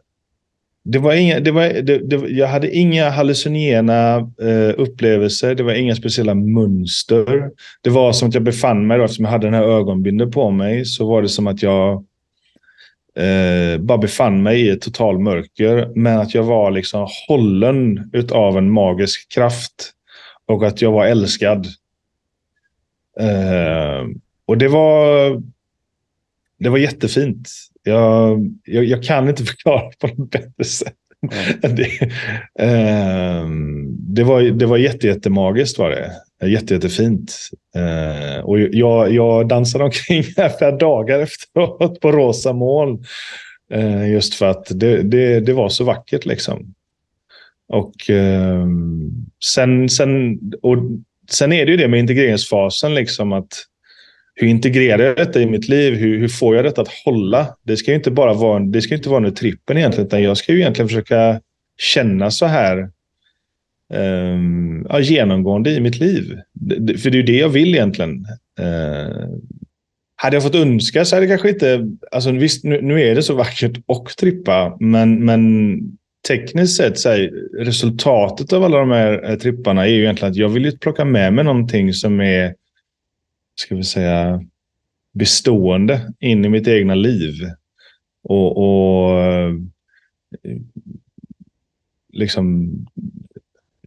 det 0.83 0.99
var 0.99 1.13
inga, 1.13 1.39
det 1.39 1.51
var, 1.51 1.81
det, 1.81 1.97
det, 1.97 2.29
jag 2.29 2.47
hade 2.47 2.75
inga 2.75 3.09
hallucinogena 3.09 4.17
eh, 4.41 4.73
upplevelser. 4.77 5.55
Det 5.55 5.63
var 5.63 5.73
inga 5.73 5.95
speciella 5.95 6.35
mönster. 6.35 7.49
Det 7.81 7.89
var 7.89 8.13
som 8.13 8.27
att 8.27 8.33
jag 8.33 8.43
befann 8.43 8.87
mig, 8.87 8.97
då, 8.97 9.03
eftersom 9.03 9.25
jag 9.25 9.31
hade 9.31 9.47
den 9.47 9.53
här 9.53 9.63
ögonbindeln 9.63 10.31
på 10.31 10.51
mig, 10.51 10.85
så 10.85 11.07
var 11.07 11.21
det 11.21 11.29
som 11.29 11.47
att 11.47 11.63
jag 11.63 12.05
eh, 13.19 13.77
bara 13.79 13.97
befann 13.97 14.43
mig 14.43 14.61
i 14.61 14.69
ett 14.69 14.81
total 14.81 15.19
mörker. 15.19 15.91
Men 15.95 16.19
att 16.19 16.33
jag 16.33 16.43
var 16.43 16.71
liksom 16.71 17.07
hållen 17.27 18.11
av 18.31 18.57
en 18.57 18.71
magisk 18.71 19.31
kraft. 19.33 19.93
Och 20.45 20.67
att 20.67 20.81
jag 20.81 20.91
var 20.91 21.05
älskad. 21.05 21.67
Eh, 23.19 24.05
och 24.45 24.57
det 24.57 24.67
var, 24.67 25.31
det 26.59 26.69
var 26.69 26.77
jättefint. 26.77 27.49
Jag, 27.83 28.39
jag, 28.63 28.83
jag, 28.85 29.03
kan 29.03 29.29
inte 29.29 29.43
förklara 29.45 29.91
på 29.99 30.07
något 30.07 30.31
bättre 30.31 30.63
sätt. 30.63 30.95
Mm. 31.63 31.75
det, 31.75 32.01
eh, 32.59 33.49
det, 33.89 34.23
var, 34.23 34.41
det 34.41 34.65
var 34.65 34.77
jätte, 34.77 35.07
jättemagiskt 35.07 35.77
var 35.79 35.89
det. 35.89 36.11
Jätte, 36.45 36.73
jättefint. 36.73 37.35
Eh, 37.75 38.43
och 38.43 38.59
jag, 38.59 39.11
jag 39.11 39.47
dansade 39.47 39.83
omkring 39.83 40.23
här 40.37 40.49
flera 40.57 40.77
dagar 40.77 41.19
efteråt 41.19 41.99
på 41.99 42.11
rosa 42.11 42.53
moln. 42.53 43.03
Eh, 43.71 44.11
just 44.11 44.35
för 44.35 44.45
att 44.45 44.67
det, 44.69 45.03
det, 45.03 45.39
det 45.39 45.53
var 45.53 45.69
så 45.69 45.83
vackert 45.83 46.25
liksom. 46.25 46.73
Och 47.67 48.09
eh, 48.09 48.65
sen, 49.45 49.89
sen, 49.89 50.39
och 50.61 50.77
sen 51.31 51.53
är 51.53 51.65
det 51.65 51.71
ju 51.71 51.77
det 51.77 51.87
med 51.87 51.99
integreringsfasen. 51.99 52.95
Liksom 52.95 53.33
att 53.33 53.65
hur 54.35 54.47
integrerar 54.47 55.03
jag 55.03 55.17
detta 55.17 55.41
i 55.41 55.45
mitt 55.45 55.67
liv? 55.67 55.93
Hur, 55.93 56.19
hur 56.19 56.27
får 56.27 56.55
jag 56.55 56.65
detta 56.65 56.81
att 56.81 56.93
hålla? 57.05 57.55
Det 57.63 57.77
ska 57.77 57.91
ju 57.91 57.97
inte 57.97 58.11
bara 58.11 58.33
vara, 58.33 58.59
det 58.59 58.81
ska 58.81 58.95
inte 58.95 59.09
vara 59.09 59.17
under 59.17 59.31
trippen 59.31 59.77
egentligen, 59.77 60.07
utan 60.07 60.23
jag 60.23 60.37
ska 60.37 60.51
ju 60.51 60.59
egentligen 60.59 60.89
försöka 60.89 61.41
känna 61.77 62.31
så 62.31 62.45
här 62.45 62.89
eh, 63.93 64.99
genomgående 65.01 65.71
i 65.71 65.79
mitt 65.79 65.99
liv. 65.99 66.39
För 66.97 67.09
det 67.09 67.15
är 67.15 67.21
ju 67.21 67.23
det 67.23 67.37
jag 67.37 67.49
vill 67.49 67.75
egentligen. 67.75 68.25
Eh, 68.59 69.29
hade 70.15 70.35
jag 70.35 70.43
fått 70.43 70.55
önska 70.55 71.05
så 71.05 71.15
hade 71.15 71.25
det 71.25 71.29
kanske 71.29 71.49
inte... 71.49 71.89
Alltså 72.11 72.31
visst, 72.31 72.63
nu, 72.63 72.81
nu 72.81 73.01
är 73.01 73.15
det 73.15 73.23
så 73.23 73.35
vackert 73.35 73.77
och 73.85 74.09
trippa, 74.19 74.77
men, 74.79 75.25
men 75.25 75.79
tekniskt 76.27 76.77
sett, 76.77 76.99
så 76.99 77.09
här, 77.09 77.31
resultatet 77.57 78.53
av 78.53 78.63
alla 78.63 78.79
de 78.79 78.91
här 78.91 79.29
eh, 79.29 79.35
tripparna 79.35 79.87
är 79.87 79.89
ju 79.89 80.01
egentligen 80.01 80.31
att 80.31 80.37
jag 80.37 80.49
vill 80.49 80.79
plocka 80.79 81.05
med 81.05 81.33
mig 81.33 81.43
någonting 81.43 81.93
som 81.93 82.19
är 82.21 82.55
ska 83.55 83.75
vi 83.75 83.83
säga, 83.83 84.43
bestående 85.13 86.13
in 86.19 86.45
i 86.45 86.49
mitt 86.49 86.67
egna 86.67 86.95
liv. 86.95 87.33
Och, 88.23 88.57
och 88.57 89.21
eh, 89.21 89.53
liksom, 92.13 92.71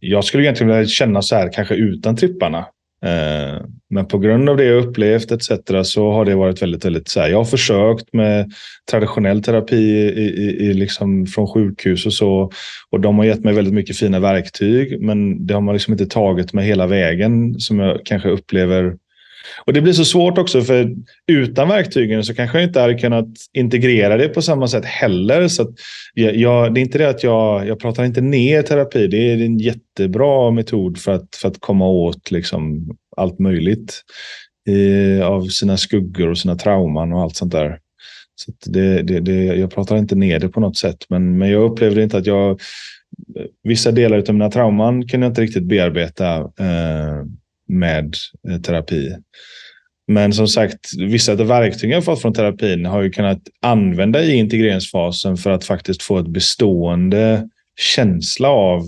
jag 0.05 0.23
skulle 0.23 0.43
egentligen 0.43 0.73
vilja 0.73 0.87
känna 0.87 1.21
så 1.21 1.35
här, 1.35 1.51
kanske 1.53 1.75
utan 1.75 2.15
tripparna. 2.15 2.65
Eh, 3.05 3.61
men 3.89 4.05
på 4.07 4.17
grund 4.17 4.49
av 4.49 4.57
det 4.57 4.63
jag 4.63 4.83
upplevt 4.85 5.31
etc. 5.31 5.51
så 5.83 6.11
har 6.11 6.25
det 6.25 6.35
varit 6.35 6.61
väldigt, 6.61 6.85
väldigt 6.85 7.07
så 7.07 7.19
här. 7.19 7.29
Jag 7.29 7.37
har 7.37 7.45
försökt 7.45 8.13
med 8.13 8.51
traditionell 8.91 9.43
terapi 9.43 9.75
i, 9.75 10.21
i, 10.21 10.69
i 10.69 10.73
liksom 10.73 11.25
från 11.25 11.47
sjukhus 11.47 12.05
och 12.05 12.13
så. 12.13 12.51
Och 12.91 12.99
de 12.99 13.17
har 13.17 13.25
gett 13.25 13.43
mig 13.43 13.53
väldigt 13.53 13.73
mycket 13.73 13.97
fina 13.97 14.19
verktyg. 14.19 15.01
Men 15.01 15.47
det 15.47 15.53
har 15.53 15.61
man 15.61 15.73
liksom 15.73 15.91
inte 15.91 16.05
tagit 16.05 16.53
med 16.53 16.65
hela 16.65 16.87
vägen 16.87 17.59
som 17.59 17.79
jag 17.79 18.01
kanske 18.05 18.29
upplever 18.29 18.95
och 19.65 19.73
Det 19.73 19.81
blir 19.81 19.93
så 19.93 20.05
svårt 20.05 20.37
också, 20.37 20.61
för 20.61 20.95
utan 21.27 21.67
verktygen 21.67 22.23
så 22.23 22.33
kanske 22.33 22.57
jag 22.57 22.69
inte 22.69 22.79
hade 22.79 22.93
kunnat 22.93 23.27
integrera 23.53 24.17
det 24.17 24.29
på 24.29 24.41
samma 24.41 24.67
sätt 24.67 24.85
heller. 24.85 25.47
Så 25.47 25.73
jag, 26.13 26.35
jag, 26.35 26.73
det 26.73 26.79
är 26.79 26.81
inte 26.81 26.97
det 26.97 27.09
att 27.09 27.23
jag, 27.23 27.67
jag 27.67 27.79
pratar 27.79 28.05
inte 28.05 28.21
ner 28.21 28.61
terapi. 28.61 29.07
Det 29.07 29.31
är 29.31 29.37
en 29.37 29.59
jättebra 29.59 30.51
metod 30.51 30.97
för 30.97 31.11
att, 31.11 31.35
för 31.35 31.47
att 31.47 31.59
komma 31.59 31.87
åt 31.87 32.31
liksom 32.31 32.89
allt 33.17 33.39
möjligt 33.39 34.01
i, 34.69 35.21
av 35.21 35.47
sina 35.47 35.77
skuggor 35.77 36.29
och 36.29 36.37
sina 36.37 36.55
trauman 36.55 37.13
och 37.13 37.21
allt 37.21 37.35
sånt 37.35 37.51
där. 37.51 37.79
Så 38.35 38.51
det, 38.71 39.01
det, 39.01 39.19
det, 39.19 39.43
jag 39.43 39.71
pratar 39.71 39.97
inte 39.97 40.15
ner 40.15 40.39
det 40.39 40.49
på 40.49 40.59
något 40.59 40.77
sätt, 40.77 40.97
men, 41.09 41.37
men 41.37 41.49
jag 41.49 41.71
upplevde 41.71 42.03
inte 42.03 42.17
att 42.17 42.25
jag... 42.25 42.61
Vissa 43.63 43.91
delar 43.91 44.17
av 44.17 44.33
mina 44.33 44.51
trauman 44.51 45.07
kunde 45.07 45.25
jag 45.25 45.31
inte 45.31 45.41
riktigt 45.41 45.63
bearbeta. 45.63 46.35
Eh, 46.35 47.23
med 47.79 48.15
eh, 48.49 48.61
terapi. 48.61 49.15
Men 50.07 50.33
som 50.33 50.47
sagt, 50.47 50.79
vissa 50.99 51.31
av 51.31 51.37
verktygen 51.37 51.93
jag 51.93 52.05
fått 52.05 52.21
från 52.21 52.33
terapin 52.33 52.85
har 52.85 53.03
jag 53.03 53.13
kunnat 53.13 53.41
använda 53.61 54.23
i 54.23 54.33
integreringsfasen 54.33 55.37
för 55.37 55.51
att 55.51 55.65
faktiskt 55.65 56.03
få 56.03 56.17
ett 56.17 56.27
bestående 56.27 57.49
känsla 57.79 58.49
av 58.49 58.81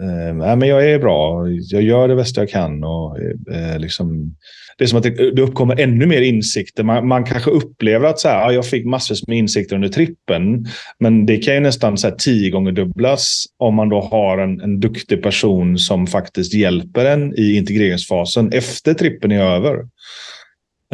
eh, 0.00 0.56
men 0.56 0.68
jag 0.68 0.90
är 0.90 0.98
bra, 0.98 1.48
jag 1.48 1.82
gör 1.82 2.08
det 2.08 2.16
bästa 2.16 2.40
jag 2.40 2.50
kan. 2.50 2.84
Och, 2.84 3.18
eh, 3.54 3.78
liksom, 3.78 4.36
det 4.78 4.84
är 4.84 4.88
som 4.88 4.98
att 4.98 5.04
det, 5.04 5.34
det 5.34 5.42
uppkommer 5.42 5.80
ännu 5.80 6.06
mer 6.06 6.20
insikter. 6.20 6.82
Man, 6.82 7.08
man 7.08 7.24
kanske 7.24 7.50
upplever 7.50 8.08
att 8.08 8.18
så 8.18 8.28
här, 8.28 8.40
ja, 8.40 8.52
jag 8.52 8.66
fick 8.66 8.86
massvis 8.86 9.26
med 9.26 9.38
insikter 9.38 9.76
under 9.76 9.88
trippen. 9.88 10.66
Men 10.98 11.26
det 11.26 11.36
kan 11.36 11.54
ju 11.54 11.60
nästan 11.60 11.98
så 11.98 12.08
här, 12.08 12.14
tio 12.14 12.50
gånger 12.50 12.72
dubblas 12.72 13.44
om 13.58 13.74
man 13.74 13.88
då 13.88 14.00
har 14.00 14.38
en, 14.38 14.60
en 14.60 14.80
duktig 14.80 15.22
person 15.22 15.78
som 15.78 16.06
faktiskt 16.06 16.54
hjälper 16.54 17.04
en 17.04 17.38
i 17.38 17.56
integreringsfasen 17.56 18.52
efter 18.52 18.94
trippen 18.94 19.32
är 19.32 19.42
över. 19.42 19.78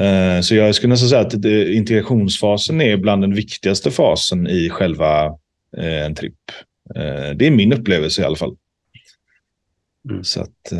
Eh, 0.01 0.41
så 0.41 0.55
jag 0.55 0.75
skulle 0.75 0.91
nästan 0.91 1.09
säga 1.09 1.21
att 1.21 1.43
det, 1.43 1.73
integrationsfasen 1.75 2.81
är 2.81 2.97
bland 2.97 3.23
den 3.23 3.35
viktigaste 3.35 3.91
fasen 3.91 4.47
i 4.47 4.71
själva 4.71 5.27
eh, 5.77 6.05
en 6.05 6.15
tripp. 6.15 6.35
Ehm, 6.95 7.39
det 7.39 7.47
är 7.47 7.51
min 7.51 7.73
upplevelse 7.73 8.23
i 8.23 8.25
alla 8.25 8.37
fall. 8.37 8.57
Mm. 10.11 10.25
Så 10.25 10.41
att, 10.41 10.73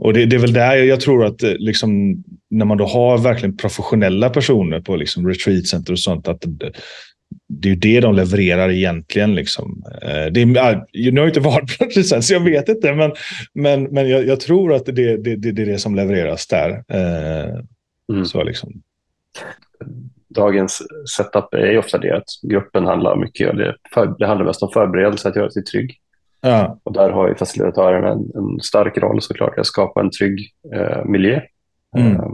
och 0.00 0.12
det, 0.12 0.26
det, 0.26 0.36
är 0.36 0.40
väl 0.40 0.52
där 0.52 0.76
jag 0.76 1.00
tror 1.00 1.24
att 1.24 1.42
eh, 1.42 1.52
liksom, 1.52 2.22
när 2.50 2.64
man 2.64 2.78
då 2.78 2.84
har 2.84 3.18
verkligen 3.18 3.56
professionella 3.56 4.30
personer 4.30 4.80
på 4.80 4.96
liksom 4.96 5.28
retreatcenter 5.28 5.92
och 5.92 5.98
sånt, 5.98 6.28
att 6.28 6.44
det, 7.48 7.68
är 7.68 7.72
ju 7.72 7.76
det 7.76 8.00
de 8.00 8.14
levererar 8.14 8.70
egentligen. 8.70 9.34
Liksom. 9.34 9.82
Eh, 10.02 10.32
det 10.32 10.40
är, 10.40 10.46
nu 11.12 11.20
har 11.20 11.26
jag 11.26 11.28
inte 11.28 11.40
varit 11.50 11.78
på 11.78 11.84
retreatcenter, 11.84 12.20
så 12.20 12.34
jag 12.34 12.40
vet 12.40 12.68
inte, 12.68 12.94
men, 12.94 13.12
men, 13.52 13.82
men 13.82 14.08
jag, 14.08 14.26
jag 14.26 14.40
tror 14.40 14.74
att 14.74 14.86
det, 14.86 14.92
det, 14.92 15.36
det, 15.36 15.52
det 15.52 15.62
är 15.62 15.66
det 15.66 15.78
som 15.78 15.94
levereras 15.94 16.46
där. 16.46 16.84
Eh, 16.88 17.60
mm. 18.12 18.24
Så 18.24 18.44
liksom. 18.44 18.82
Dagens 20.28 20.82
setup 21.16 21.54
är 21.54 21.70
ju 21.70 21.78
ofta 21.78 21.98
det 21.98 22.16
att 22.16 22.28
gruppen 22.42 22.84
handlar 22.84 23.16
mycket, 23.16 23.56
det, 23.56 23.76
för, 23.94 24.14
det 24.18 24.26
handlar 24.26 24.46
mest 24.46 24.62
om 24.62 24.70
förberedelse, 24.72 25.28
att 25.28 25.36
göra 25.36 25.50
sig 25.50 25.64
trygg. 25.64 26.00
Ja. 26.40 26.78
Och 26.82 26.92
där 26.92 27.10
har 27.10 27.28
ju 27.28 27.34
facilitatören 27.34 28.04
en, 28.04 28.30
en 28.34 28.60
stark 28.60 28.98
roll 28.98 29.22
såklart, 29.22 29.58
att 29.58 29.66
skapa 29.66 30.00
en 30.00 30.10
trygg 30.10 30.52
eh, 30.74 31.04
miljö. 31.04 31.40
Mm. 31.96 32.16
Eh, 32.16 32.32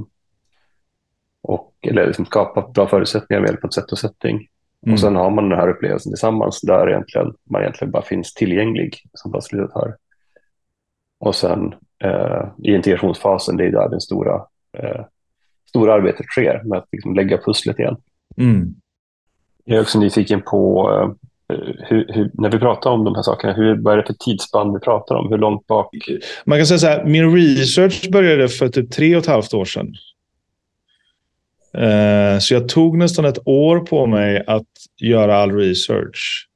och, 1.42 1.74
eller 1.82 2.06
liksom 2.06 2.26
skapa 2.26 2.68
bra 2.68 2.86
förutsättningar 2.86 3.40
med 3.40 3.48
hjälp 3.48 3.64
av 3.64 3.68
sätt 3.68 3.92
och 3.92 3.98
setting. 3.98 4.48
Mm. 4.86 4.94
Och 4.94 5.00
sen 5.00 5.16
har 5.16 5.30
man 5.30 5.48
den 5.48 5.58
här 5.58 5.68
upplevelsen 5.68 6.12
tillsammans 6.12 6.60
där 6.60 6.88
egentligen, 6.88 7.34
man 7.50 7.62
egentligen 7.62 7.92
bara 7.92 8.02
finns 8.02 8.34
tillgänglig 8.34 8.96
som 9.12 9.30
Basilidet 9.30 9.72
har. 9.72 9.96
Och 11.18 11.34
sen 11.34 11.74
eh, 12.04 12.48
i 12.62 12.74
integrationsfasen, 12.74 13.56
det 13.56 13.64
är 13.64 13.70
där 13.70 13.88
det 13.88 14.00
stora, 14.00 14.34
eh, 14.78 15.04
stora 15.68 15.94
arbetet 15.94 16.26
sker 16.26 16.62
med 16.64 16.78
att 16.78 16.88
liksom 16.92 17.14
lägga 17.14 17.38
pusslet 17.38 17.78
igen. 17.78 17.96
Mm. 18.36 18.74
Jag 19.64 19.78
är 19.78 19.82
också 19.82 19.98
nyfiken 19.98 20.42
på 20.42 20.90
eh, 20.92 21.25
hur, 21.48 22.06
hur, 22.08 22.30
när 22.34 22.50
vi 22.50 22.58
pratar 22.58 22.90
om 22.90 23.04
de 23.04 23.14
här 23.14 23.22
sakerna, 23.22 23.52
hur, 23.52 23.76
vad 23.82 23.92
är 23.92 23.96
det 23.96 24.06
för 24.06 24.14
tidsspann 24.14 24.74
vi 24.74 24.80
pratar 24.80 25.14
om? 25.14 25.28
Hur 25.30 25.38
långt 25.38 25.66
bak? 25.66 25.94
Man 26.44 26.58
kan 26.58 26.66
säga 26.66 26.78
så 26.78 26.86
här, 26.86 27.04
min 27.04 27.36
research 27.36 28.10
började 28.10 28.48
för 28.48 28.68
typ 28.68 28.90
tre 28.90 29.16
och 29.16 29.22
ett 29.22 29.28
halvt 29.28 29.54
år 29.54 29.64
sedan. 29.64 29.94
Eh, 31.76 32.38
så 32.38 32.54
jag 32.54 32.68
tog 32.68 32.98
nästan 32.98 33.24
ett 33.24 33.38
år 33.44 33.80
på 33.80 34.06
mig 34.06 34.44
att 34.46 34.66
göra 35.00 35.36
all 35.36 35.52
research. 35.52 36.48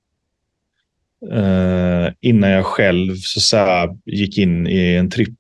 Eh, 1.33 2.13
innan 2.21 2.51
jag 2.51 2.67
själv 2.67 3.15
så, 3.15 3.41
så 3.41 3.57
här, 3.57 3.89
gick 4.05 4.39
in 4.39 4.67
i 4.67 4.95
en 4.95 5.11
tripp. 5.11 5.40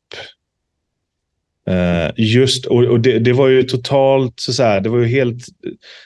Uh, 1.70 2.10
just, 2.16 2.66
och, 2.66 2.84
och 2.84 3.00
det, 3.00 3.18
det, 3.18 3.32
var 3.32 3.48
ju 3.48 3.62
totalt, 3.62 4.40
så, 4.40 4.52
så 4.52 4.62
här, 4.62 4.80
det 4.80 4.88
var 4.88 4.98
ju 4.98 5.06
helt 5.06 5.44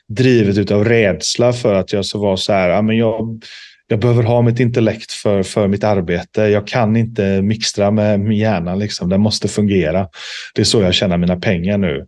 drivet 0.08 0.70
av 0.70 0.84
rädsla 0.84 1.52
för 1.52 1.74
att 1.74 1.92
jag 1.92 2.06
så 2.06 2.18
var 2.18 2.36
så 2.36 2.52
här, 2.52 2.68
ja, 2.68 2.82
men 2.82 2.96
jag, 2.96 3.42
jag 3.86 3.98
behöver 3.98 4.22
ha 4.22 4.42
mitt 4.42 4.60
intellekt 4.60 5.12
för, 5.12 5.42
för 5.42 5.68
mitt 5.68 5.84
arbete. 5.84 6.42
Jag 6.42 6.66
kan 6.66 6.96
inte 6.96 7.42
mixtra 7.42 7.90
med 7.90 8.20
min 8.20 8.38
hjärna. 8.38 8.74
Liksom. 8.74 9.08
Den 9.08 9.20
måste 9.20 9.48
fungera. 9.48 10.08
Det 10.54 10.60
är 10.60 10.64
så 10.64 10.82
jag 10.82 10.94
tjänar 10.94 11.18
mina 11.18 11.36
pengar 11.36 11.78
nu. 11.78 12.06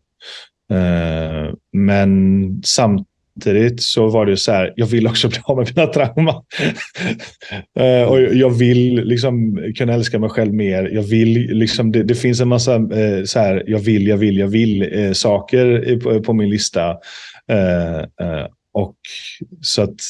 Uh, 0.72 1.54
men 1.72 2.62
samt, 2.64 3.08
samtidigt 3.36 3.82
så 3.82 4.08
var 4.08 4.26
det 4.26 4.30
ju 4.30 4.36
så 4.36 4.52
här, 4.52 4.72
jag 4.76 4.86
vill 4.86 5.06
också 5.06 5.28
bli 5.28 5.38
av 5.44 5.56
med 5.56 5.72
mina 5.76 5.86
trauman. 5.86 6.42
Eh, 7.78 8.02
och 8.02 8.20
jag 8.20 8.50
vill 8.50 8.94
liksom 9.04 9.62
kunna 9.76 9.94
älska 9.94 10.18
mig 10.18 10.30
själv 10.30 10.54
mer. 10.54 10.90
Jag 10.92 11.02
vill, 11.02 11.32
liksom, 11.32 11.92
det, 11.92 12.02
det 12.02 12.14
finns 12.14 12.40
en 12.40 12.48
massa 12.48 12.74
eh, 12.74 13.24
så 13.24 13.38
här, 13.38 13.64
jag 13.66 13.78
vill, 13.78 14.06
jag 14.06 14.16
vill, 14.16 14.36
jag 14.36 14.48
vill 14.48 14.98
eh, 14.98 15.12
saker 15.12 15.96
på, 16.00 16.22
på, 16.22 16.32
min 16.32 16.50
lista. 16.50 16.90
Eh, 17.50 17.98
eh, 17.98 18.46
och 18.72 18.96
så 19.60 19.82
att 19.82 20.00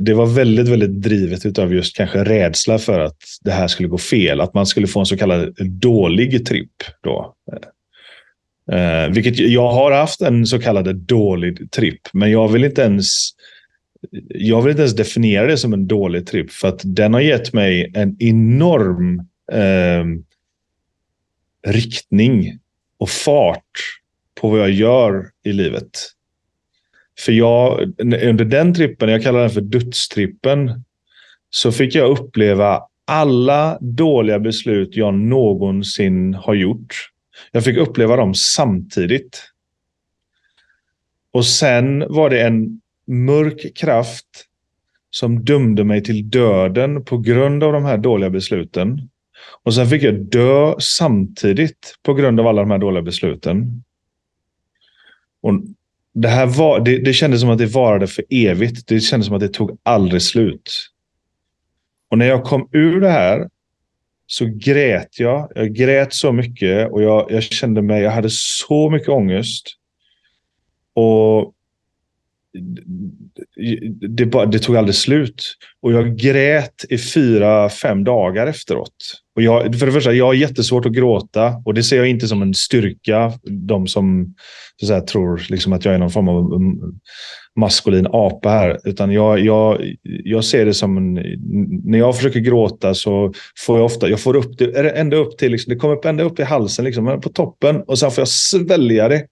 det 0.00 0.14
var 0.14 0.26
väldigt, 0.26 0.68
väldigt 0.68 1.02
drivet 1.02 1.58
av 1.58 1.74
just 1.74 1.96
kanske 1.96 2.24
rädsla 2.24 2.78
för 2.78 3.00
att 3.00 3.18
det 3.44 3.52
här 3.52 3.68
skulle 3.68 3.88
gå 3.88 3.98
fel. 3.98 4.40
Att 4.40 4.54
man 4.54 4.66
skulle 4.66 4.86
få 4.86 5.00
en 5.00 5.06
så 5.06 5.16
kallad 5.16 5.54
dålig 5.80 6.46
tripp. 6.46 6.76
Då. 7.02 7.34
Eh, 7.52 7.58
Eh, 8.72 9.08
vilket 9.10 9.38
jag 9.38 9.70
har 9.72 9.92
haft 9.92 10.20
en 10.20 10.46
så 10.46 10.58
kallad 10.58 10.96
dålig 10.96 11.70
tripp, 11.70 12.00
men 12.12 12.30
jag 12.30 12.48
vill 12.48 12.64
inte 12.64 12.82
ens 12.82 13.30
jag 14.28 14.62
vill 14.62 14.70
inte 14.70 14.82
ens 14.82 14.96
definiera 14.96 15.46
det 15.46 15.56
som 15.56 15.72
en 15.72 15.86
dålig 15.86 16.26
tripp 16.26 16.50
för 16.50 16.68
att 16.68 16.80
den 16.84 17.14
har 17.14 17.20
gett 17.20 17.52
mig 17.52 17.92
en 17.94 18.16
enorm 18.18 19.18
eh, 19.52 20.04
riktning 21.72 22.58
och 22.98 23.08
fart 23.08 23.70
på 24.40 24.48
vad 24.48 24.60
jag 24.60 24.70
gör 24.70 25.30
i 25.44 25.52
livet. 25.52 25.90
För 27.18 27.32
jag, 27.32 27.92
under 27.98 28.44
den 28.44 28.74
trippen, 28.74 29.08
jag 29.08 29.22
kallar 29.22 29.40
den 29.40 29.50
för 29.50 29.60
dödstrippen, 29.60 30.84
så 31.50 31.72
fick 31.72 31.94
jag 31.94 32.10
uppleva 32.10 32.80
alla 33.06 33.78
dåliga 33.80 34.38
beslut 34.38 34.96
jag 34.96 35.14
någonsin 35.14 36.34
har 36.34 36.54
gjort 36.54 37.11
jag 37.50 37.64
fick 37.64 37.76
uppleva 37.76 38.16
dem 38.16 38.34
samtidigt. 38.34 39.42
Och 41.32 41.46
sen 41.46 42.04
var 42.08 42.30
det 42.30 42.42
en 42.42 42.80
mörk 43.06 43.76
kraft 43.76 44.26
som 45.10 45.44
dömde 45.44 45.84
mig 45.84 46.02
till 46.02 46.30
döden 46.30 47.04
på 47.04 47.18
grund 47.18 47.64
av 47.64 47.72
de 47.72 47.84
här 47.84 47.98
dåliga 47.98 48.30
besluten. 48.30 49.08
Och 49.62 49.74
sen 49.74 49.86
fick 49.86 50.02
jag 50.02 50.14
dö 50.14 50.74
samtidigt 50.78 51.94
på 52.02 52.14
grund 52.14 52.40
av 52.40 52.46
alla 52.46 52.62
de 52.62 52.70
här 52.70 52.78
dåliga 52.78 53.02
besluten. 53.02 53.84
Och 55.42 55.52
det, 56.14 56.28
här 56.28 56.46
var, 56.46 56.80
det, 56.80 56.98
det 56.98 57.12
kändes 57.12 57.40
som 57.40 57.50
att 57.50 57.58
det 57.58 57.66
varade 57.66 58.06
för 58.06 58.24
evigt. 58.30 58.88
Det 58.88 59.00
kändes 59.00 59.26
som 59.26 59.34
att 59.34 59.40
det 59.40 59.48
tog 59.48 59.78
aldrig 59.82 60.22
slut. 60.22 60.70
Och 62.10 62.18
när 62.18 62.26
jag 62.26 62.44
kom 62.44 62.68
ur 62.72 63.00
det 63.00 63.10
här 63.10 63.48
så 64.32 64.44
grät 64.46 65.18
jag. 65.18 65.52
Jag 65.54 65.74
grät 65.74 66.14
så 66.14 66.32
mycket 66.32 66.92
och 66.92 67.02
jag, 67.02 67.30
jag 67.30 67.42
kände 67.42 67.82
mig, 67.82 68.02
jag 68.02 68.10
hade 68.10 68.30
så 68.30 68.90
mycket 68.90 69.08
ångest. 69.08 69.66
Och 70.94 71.54
det, 74.08 74.26
bara, 74.26 74.46
det 74.46 74.58
tog 74.58 74.76
aldrig 74.76 74.94
slut. 74.94 75.54
Och 75.82 75.92
jag 75.92 76.16
grät 76.16 76.84
i 76.90 76.98
fyra, 76.98 77.68
fem 77.68 78.04
dagar 78.04 78.46
efteråt. 78.46 78.94
Och 79.36 79.42
jag, 79.42 79.78
för 79.78 79.86
det 79.86 79.92
första, 79.92 80.12
jag 80.12 80.26
har 80.26 80.34
jättesvårt 80.34 80.86
att 80.86 80.92
gråta 80.92 81.62
och 81.64 81.74
det 81.74 81.82
ser 81.82 81.96
jag 81.96 82.08
inte 82.08 82.28
som 82.28 82.42
en 82.42 82.54
styrka. 82.54 83.32
De 83.68 83.86
som 83.86 84.34
så 84.80 84.84
att 84.84 84.88
säga, 84.88 85.00
tror 85.00 85.42
liksom 85.48 85.72
att 85.72 85.84
jag 85.84 85.94
är 85.94 85.98
någon 85.98 86.10
form 86.10 86.28
av 86.28 86.54
mm, 86.54 86.78
maskulin 87.60 88.06
apa 88.12 88.48
här. 88.48 88.78
Utan 88.84 89.12
jag, 89.12 89.40
jag, 89.40 89.94
jag 90.02 90.44
ser 90.44 90.66
det 90.66 90.74
som 90.74 90.96
en, 90.96 91.12
när 91.84 91.98
jag 91.98 92.16
försöker 92.16 92.40
gråta 92.40 92.94
så 92.94 93.32
får 93.66 93.78
jag 93.78 93.84
ofta, 93.84 94.08
jag 94.08 94.20
får 94.20 94.36
upp 94.36 94.58
det, 94.58 94.90
ända 94.90 95.16
upp 95.16 95.38
till, 95.38 95.52
liksom, 95.52 95.72
det 95.72 95.78
kommer 95.78 95.94
upp 95.94 96.04
ända 96.04 96.24
upp 96.24 96.40
i 96.40 96.42
halsen, 96.42 96.84
liksom, 96.84 97.20
på 97.20 97.28
toppen 97.28 97.82
och 97.86 97.98
sen 97.98 98.10
får 98.10 98.20
jag 98.20 98.28
svälja 98.28 99.08
det. 99.08 99.26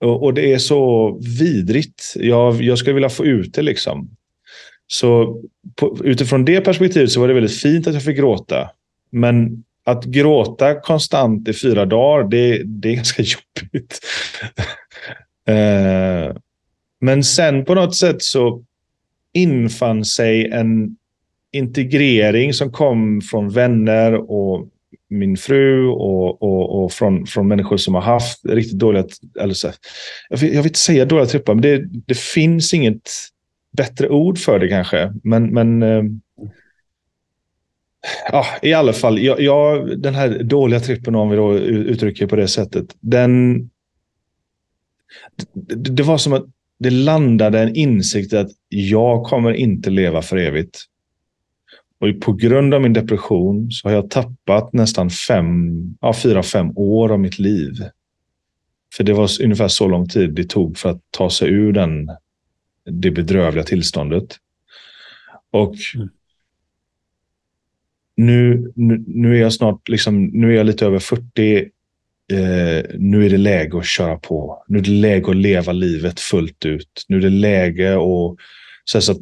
Och, 0.00 0.22
och 0.22 0.34
det 0.34 0.52
är 0.52 0.58
så 0.58 1.10
vidrigt. 1.38 2.14
Jag, 2.16 2.62
jag 2.62 2.78
skulle 2.78 2.94
vilja 2.94 3.08
få 3.08 3.24
ut 3.24 3.54
det 3.54 3.62
liksom. 3.62 4.10
Så 4.86 5.40
på, 5.76 5.98
utifrån 6.04 6.44
det 6.44 6.60
perspektivet 6.60 7.10
så 7.10 7.20
var 7.20 7.28
det 7.28 7.34
väldigt 7.34 7.60
fint 7.60 7.86
att 7.86 7.94
jag 7.94 8.02
fick 8.02 8.16
gråta. 8.16 8.70
Men 9.10 9.64
att 9.84 10.04
gråta 10.04 10.80
konstant 10.80 11.48
i 11.48 11.52
fyra 11.52 11.86
dagar, 11.86 12.28
det, 12.28 12.62
det 12.64 12.88
är 12.88 12.94
ganska 12.94 13.22
jobbigt. 13.62 14.00
eh, 15.48 16.36
men 17.00 17.24
sen 17.24 17.64
på 17.64 17.74
något 17.74 17.96
sätt 17.96 18.22
så 18.22 18.64
infann 19.32 20.04
sig 20.04 20.50
en 20.50 20.96
integrering 21.52 22.54
som 22.54 22.72
kom 22.72 23.20
från 23.20 23.48
vänner 23.50 24.30
och 24.30 24.68
min 25.10 25.36
fru 25.36 25.86
och, 25.86 26.42
och, 26.42 26.84
och 26.84 26.92
från, 26.92 27.26
från 27.26 27.48
människor 27.48 27.76
som 27.76 27.94
har 27.94 28.02
haft 28.02 28.46
riktigt 28.46 28.78
dåliga... 28.78 29.04
Eller 29.40 29.54
så, 29.54 29.70
jag, 30.28 30.38
vill, 30.38 30.54
jag 30.54 30.62
vill 30.62 30.70
inte 30.70 30.78
säga 30.78 31.04
dåliga 31.04 31.26
trippar, 31.26 31.54
men 31.54 31.62
det, 31.62 31.84
det 32.06 32.18
finns 32.18 32.74
inget 32.74 33.10
bättre 33.76 34.08
ord 34.08 34.38
för 34.38 34.58
det 34.58 34.68
kanske. 34.68 35.12
Men, 35.22 35.46
men 35.54 35.82
eh, 35.82 36.02
ja, 38.32 38.46
i 38.62 38.72
alla 38.72 38.92
fall, 38.92 39.18
jag, 39.18 39.40
jag, 39.40 40.00
den 40.00 40.14
här 40.14 40.42
dåliga 40.42 40.80
trippen, 40.80 41.14
om 41.14 41.30
vi 41.30 41.36
då 41.36 41.54
uttrycker 41.58 42.26
på 42.26 42.36
det 42.36 42.48
sättet, 42.48 42.96
den... 43.00 43.62
Det, 45.54 45.74
det 45.74 46.02
var 46.02 46.18
som 46.18 46.32
att 46.32 46.46
det 46.78 46.90
landade 46.90 47.60
en 47.60 47.76
insikt 47.76 48.32
att 48.32 48.50
jag 48.68 49.24
kommer 49.24 49.52
inte 49.52 49.90
leva 49.90 50.22
för 50.22 50.36
evigt. 50.36 50.84
Och 52.00 52.20
på 52.20 52.32
grund 52.32 52.74
av 52.74 52.82
min 52.82 52.92
depression 52.92 53.70
så 53.70 53.88
har 53.88 53.94
jag 53.94 54.10
tappat 54.10 54.72
nästan 54.72 55.10
fem, 55.10 55.74
ja, 56.00 56.14
fyra, 56.14 56.42
fem 56.42 56.72
år 56.76 57.12
av 57.12 57.20
mitt 57.20 57.38
liv. 57.38 57.74
För 58.94 59.04
det 59.04 59.12
var 59.12 59.42
ungefär 59.42 59.68
så 59.68 59.88
lång 59.88 60.08
tid 60.08 60.34
det 60.34 60.44
tog 60.44 60.78
för 60.78 60.90
att 60.90 61.00
ta 61.10 61.30
sig 61.30 61.48
ur 61.48 61.72
den, 61.72 62.10
det 62.84 63.10
bedrövliga 63.10 63.64
tillståndet. 63.64 64.36
Och 65.50 65.74
mm. 65.94 66.08
nu, 68.16 68.72
nu, 68.76 69.04
nu, 69.06 69.36
är 69.36 69.40
jag 69.40 69.52
snart, 69.52 69.88
liksom, 69.88 70.24
nu 70.24 70.52
är 70.52 70.56
jag 70.56 70.66
lite 70.66 70.86
över 70.86 70.98
40 70.98 71.58
eh, 72.32 72.84
nu 72.98 73.26
är 73.26 73.30
det 73.30 73.36
läge 73.36 73.78
att 73.78 73.86
köra 73.86 74.18
på. 74.18 74.64
Nu 74.68 74.78
är 74.78 74.82
det 74.82 74.90
läge 74.90 75.30
att 75.30 75.36
leva 75.36 75.72
livet 75.72 76.20
fullt 76.20 76.64
ut. 76.64 77.04
Nu 77.08 77.16
är 77.16 77.20
det 77.20 77.30
läge 77.30 77.96
att... 77.96 78.36
Så, 78.84 79.00
så 79.00 79.12
att, 79.12 79.18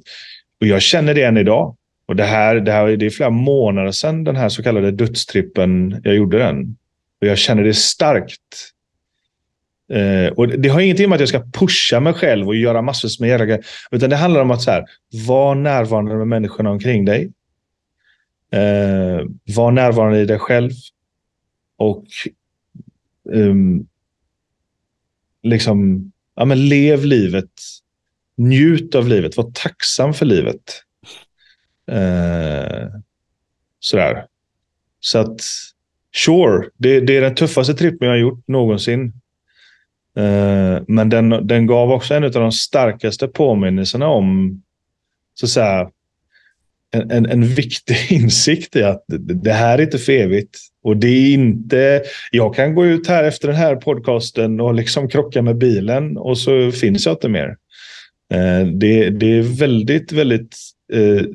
och 0.60 0.66
jag 0.66 0.82
känner 0.82 1.14
det 1.14 1.22
än 1.22 1.36
idag. 1.36 1.76
Och 2.06 2.16
det 2.16 2.24
här, 2.24 2.56
det 2.56 2.72
här 2.72 2.96
det 2.96 3.06
är 3.06 3.10
flera 3.10 3.30
månader 3.30 3.92
sedan 3.92 4.24
den 4.24 4.36
här 4.36 4.48
så 4.48 4.62
kallade 4.62 4.90
dödstrippen, 4.90 6.00
jag 6.04 6.14
gjorde 6.14 6.38
den. 6.38 6.76
Och 7.20 7.26
jag 7.26 7.38
känner 7.38 7.62
det 7.62 7.74
starkt. 7.74 8.72
Eh, 9.92 10.32
och 10.32 10.48
det 10.48 10.68
har 10.68 10.80
ingenting 10.80 11.08
med 11.08 11.16
att 11.16 11.20
jag 11.20 11.28
ska 11.28 11.42
pusha 11.52 12.00
mig 12.00 12.12
själv 12.12 12.48
och 12.48 12.56
göra 12.56 12.82
massor 12.82 13.20
med 13.20 13.28
jävla 13.28 13.58
Utan 13.90 14.10
det 14.10 14.16
handlar 14.16 14.40
om 14.40 14.50
att 14.50 14.62
så 14.62 14.70
här, 14.70 14.84
vara 15.26 15.54
närvarande 15.54 16.14
med 16.14 16.28
människorna 16.28 16.70
omkring 16.70 17.04
dig. 17.04 17.32
Eh, 18.52 19.26
var 19.56 19.70
närvarande 19.70 20.20
i 20.20 20.24
dig 20.24 20.38
själv. 20.38 20.70
Och 21.76 22.04
um, 23.24 23.86
liksom, 25.42 26.10
ja, 26.34 26.44
men 26.44 26.68
lev 26.68 27.04
livet. 27.04 27.50
Njut 28.36 28.94
av 28.94 29.08
livet. 29.08 29.36
Var 29.36 29.50
tacksam 29.54 30.14
för 30.14 30.26
livet. 30.26 30.82
Eh, 31.90 32.88
sådär. 33.81 34.27
Så 35.01 35.18
att, 35.18 35.40
sure, 36.14 36.68
det, 36.77 37.01
det, 37.01 37.16
är 37.16 37.20
den 37.20 37.35
tuffaste 37.35 37.75
trippen 37.75 38.09
jag 38.09 38.14
har 38.14 38.20
gjort 38.20 38.49
någonsin. 38.49 39.12
Eh, 40.16 40.83
men 40.88 41.09
den, 41.09 41.46
den 41.46 41.66
gav 41.66 41.92
också 41.92 42.14
en 42.14 42.25
av 42.25 42.31
de 42.31 42.53
starkaste 42.53 43.29
påminnelserna 43.29 44.07
om 44.07 44.62
så 45.35 45.46
att 45.46 45.51
säga, 45.51 45.90
en, 46.90 47.11
en, 47.11 47.27
en 47.27 47.44
viktig 47.44 47.96
insikt 48.11 48.77
i 48.77 48.83
att 48.83 49.05
det 49.42 49.53
här 49.53 49.79
är 49.79 49.83
inte 49.83 49.99
för 49.99 50.12
evigt. 50.12 50.59
Och 50.83 50.96
det 50.96 51.09
är 51.09 51.35
inte... 51.35 52.03
Jag 52.31 52.55
kan 52.55 52.75
gå 52.75 52.87
ut 52.87 53.07
här 53.07 53.25
efter 53.25 53.49
den 53.49 53.57
här 53.57 53.77
podcasten 53.77 54.61
och 54.61 54.75
liksom 54.75 55.09
krocka 55.09 55.42
med 55.42 55.59
bilen 55.59 56.16
och 56.16 56.38
så 56.38 56.72
finns 56.72 57.07
jag 57.07 57.14
inte 57.14 57.29
mer. 57.29 57.57
Eh, 58.33 58.66
det, 58.66 59.11
det 59.11 59.38
är 59.38 59.59
väldigt, 59.59 60.12
väldigt 60.12 60.57
eh, 60.92 61.27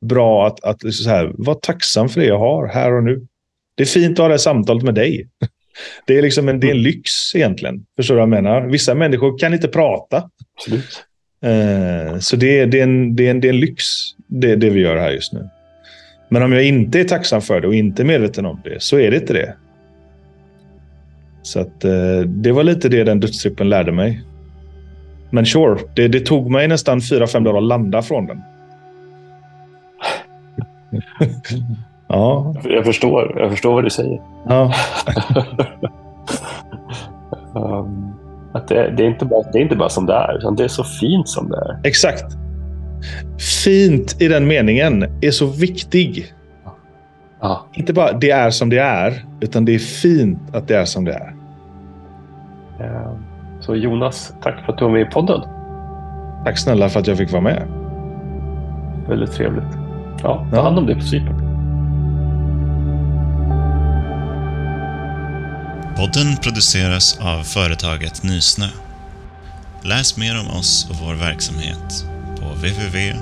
bra 0.00 0.46
att, 0.46 0.64
att 0.64 0.94
så 0.94 1.10
här, 1.10 1.32
vara 1.34 1.56
tacksam 1.56 2.08
för 2.08 2.20
det 2.20 2.26
jag 2.26 2.38
har 2.38 2.66
här 2.66 2.92
och 2.92 3.04
nu. 3.04 3.26
Det 3.74 3.82
är 3.82 3.86
fint 3.86 4.12
att 4.12 4.18
ha 4.18 4.28
det 4.28 4.32
här 4.32 4.38
samtalet 4.38 4.82
med 4.82 4.94
dig. 4.94 5.28
Det 6.06 6.18
är, 6.18 6.22
liksom 6.22 6.48
en, 6.48 6.60
det 6.60 6.66
är 6.66 6.70
en 6.70 6.82
lyx 6.82 7.34
egentligen. 7.34 7.84
Förstår 7.96 8.14
du 8.14 8.20
vad 8.20 8.22
jag 8.22 8.42
menar? 8.42 8.60
Vissa 8.60 8.94
människor 8.94 9.38
kan 9.38 9.54
inte 9.54 9.68
prata. 9.68 10.30
Absolut. 10.56 11.04
Eh, 11.42 12.18
så 12.18 12.36
det, 12.36 12.64
det, 12.64 12.78
är 12.78 12.82
en, 12.82 13.16
det, 13.16 13.26
är 13.26 13.30
en, 13.30 13.40
det 13.40 13.48
är 13.48 13.52
en 13.52 13.60
lyx, 13.60 13.84
det, 14.26 14.56
det 14.56 14.70
vi 14.70 14.80
gör 14.80 14.96
här 14.96 15.10
just 15.10 15.32
nu. 15.32 15.48
Men 16.28 16.42
om 16.42 16.52
jag 16.52 16.64
inte 16.64 17.00
är 17.00 17.04
tacksam 17.04 17.42
för 17.42 17.60
det 17.60 17.66
och 17.66 17.74
inte 17.74 18.02
är 18.02 18.04
medveten 18.04 18.46
om 18.46 18.60
det, 18.64 18.82
så 18.82 18.98
är 18.98 19.10
det 19.10 19.16
inte 19.16 19.32
det. 19.32 19.54
Så 21.42 21.60
att, 21.60 21.84
eh, 21.84 22.20
det 22.20 22.52
var 22.52 22.64
lite 22.64 22.88
det 22.88 23.04
den 23.04 23.20
dödstrippen 23.20 23.68
lärde 23.68 23.92
mig. 23.92 24.22
Men 25.30 25.46
sure, 25.46 25.78
det, 25.94 26.08
det 26.08 26.20
tog 26.20 26.50
mig 26.50 26.68
nästan 26.68 27.00
fyra 27.00 27.26
fem 27.26 27.44
dagar 27.44 27.58
att 27.58 27.64
landa 27.64 28.02
från 28.02 28.26
den. 28.26 28.42
Ja. 32.08 32.54
Jag 32.64 32.84
förstår. 32.84 33.40
Jag 33.40 33.50
förstår 33.50 33.74
vad 33.74 33.84
du 33.84 33.90
säger. 33.90 34.20
Ja. 34.48 34.74
um, 37.54 38.14
att 38.52 38.68
det, 38.68 38.94
det, 38.96 39.02
är 39.02 39.08
inte 39.08 39.24
bara, 39.24 39.42
det 39.52 39.58
är 39.58 39.62
inte 39.62 39.76
bara 39.76 39.88
som 39.88 40.06
det 40.06 40.14
är, 40.14 40.38
utan 40.38 40.56
det 40.56 40.64
är 40.64 40.68
så 40.68 40.84
fint 40.84 41.28
som 41.28 41.48
det 41.50 41.56
är. 41.56 41.80
Exakt. 41.84 42.24
Fint 43.64 44.22
i 44.22 44.28
den 44.28 44.46
meningen 44.46 45.02
är 45.22 45.30
så 45.30 45.46
viktig. 45.46 46.34
Ja. 47.40 47.66
Inte 47.72 47.92
bara 47.92 48.12
det 48.12 48.30
är 48.30 48.50
som 48.50 48.70
det 48.70 48.78
är, 48.78 49.24
utan 49.40 49.64
det 49.64 49.74
är 49.74 49.78
fint 49.78 50.38
att 50.54 50.68
det 50.68 50.76
är 50.76 50.84
som 50.84 51.04
det 51.04 51.12
är. 51.12 51.42
Så 53.60 53.76
Jonas, 53.76 54.34
tack 54.42 54.64
för 54.64 54.72
att 54.72 54.78
du 54.78 54.84
var 54.84 54.92
med 54.92 55.02
i 55.02 55.04
podden. 55.04 55.40
Tack 56.44 56.58
snälla 56.58 56.88
för 56.88 57.00
att 57.00 57.06
jag 57.06 57.18
fick 57.18 57.32
vara 57.32 57.42
med. 57.42 57.62
Väldigt 59.08 59.32
trevligt. 59.32 59.81
Ja, 60.22 60.46
ta 60.50 60.62
hand 60.62 60.78
om 60.78 60.86
det 60.86 60.94
på 60.94 61.00
Cypern. 61.00 61.52
Podden 65.96 66.36
produceras 66.36 67.18
av 67.20 67.42
företaget 67.42 68.22
Nysnö. 68.22 68.66
Läs 69.82 70.16
mer 70.16 70.40
om 70.40 70.50
oss 70.50 70.90
och 70.90 70.96
vår 70.96 71.14
verksamhet 71.14 72.06
på 72.40 72.44
www.nysnö.se 72.44 73.12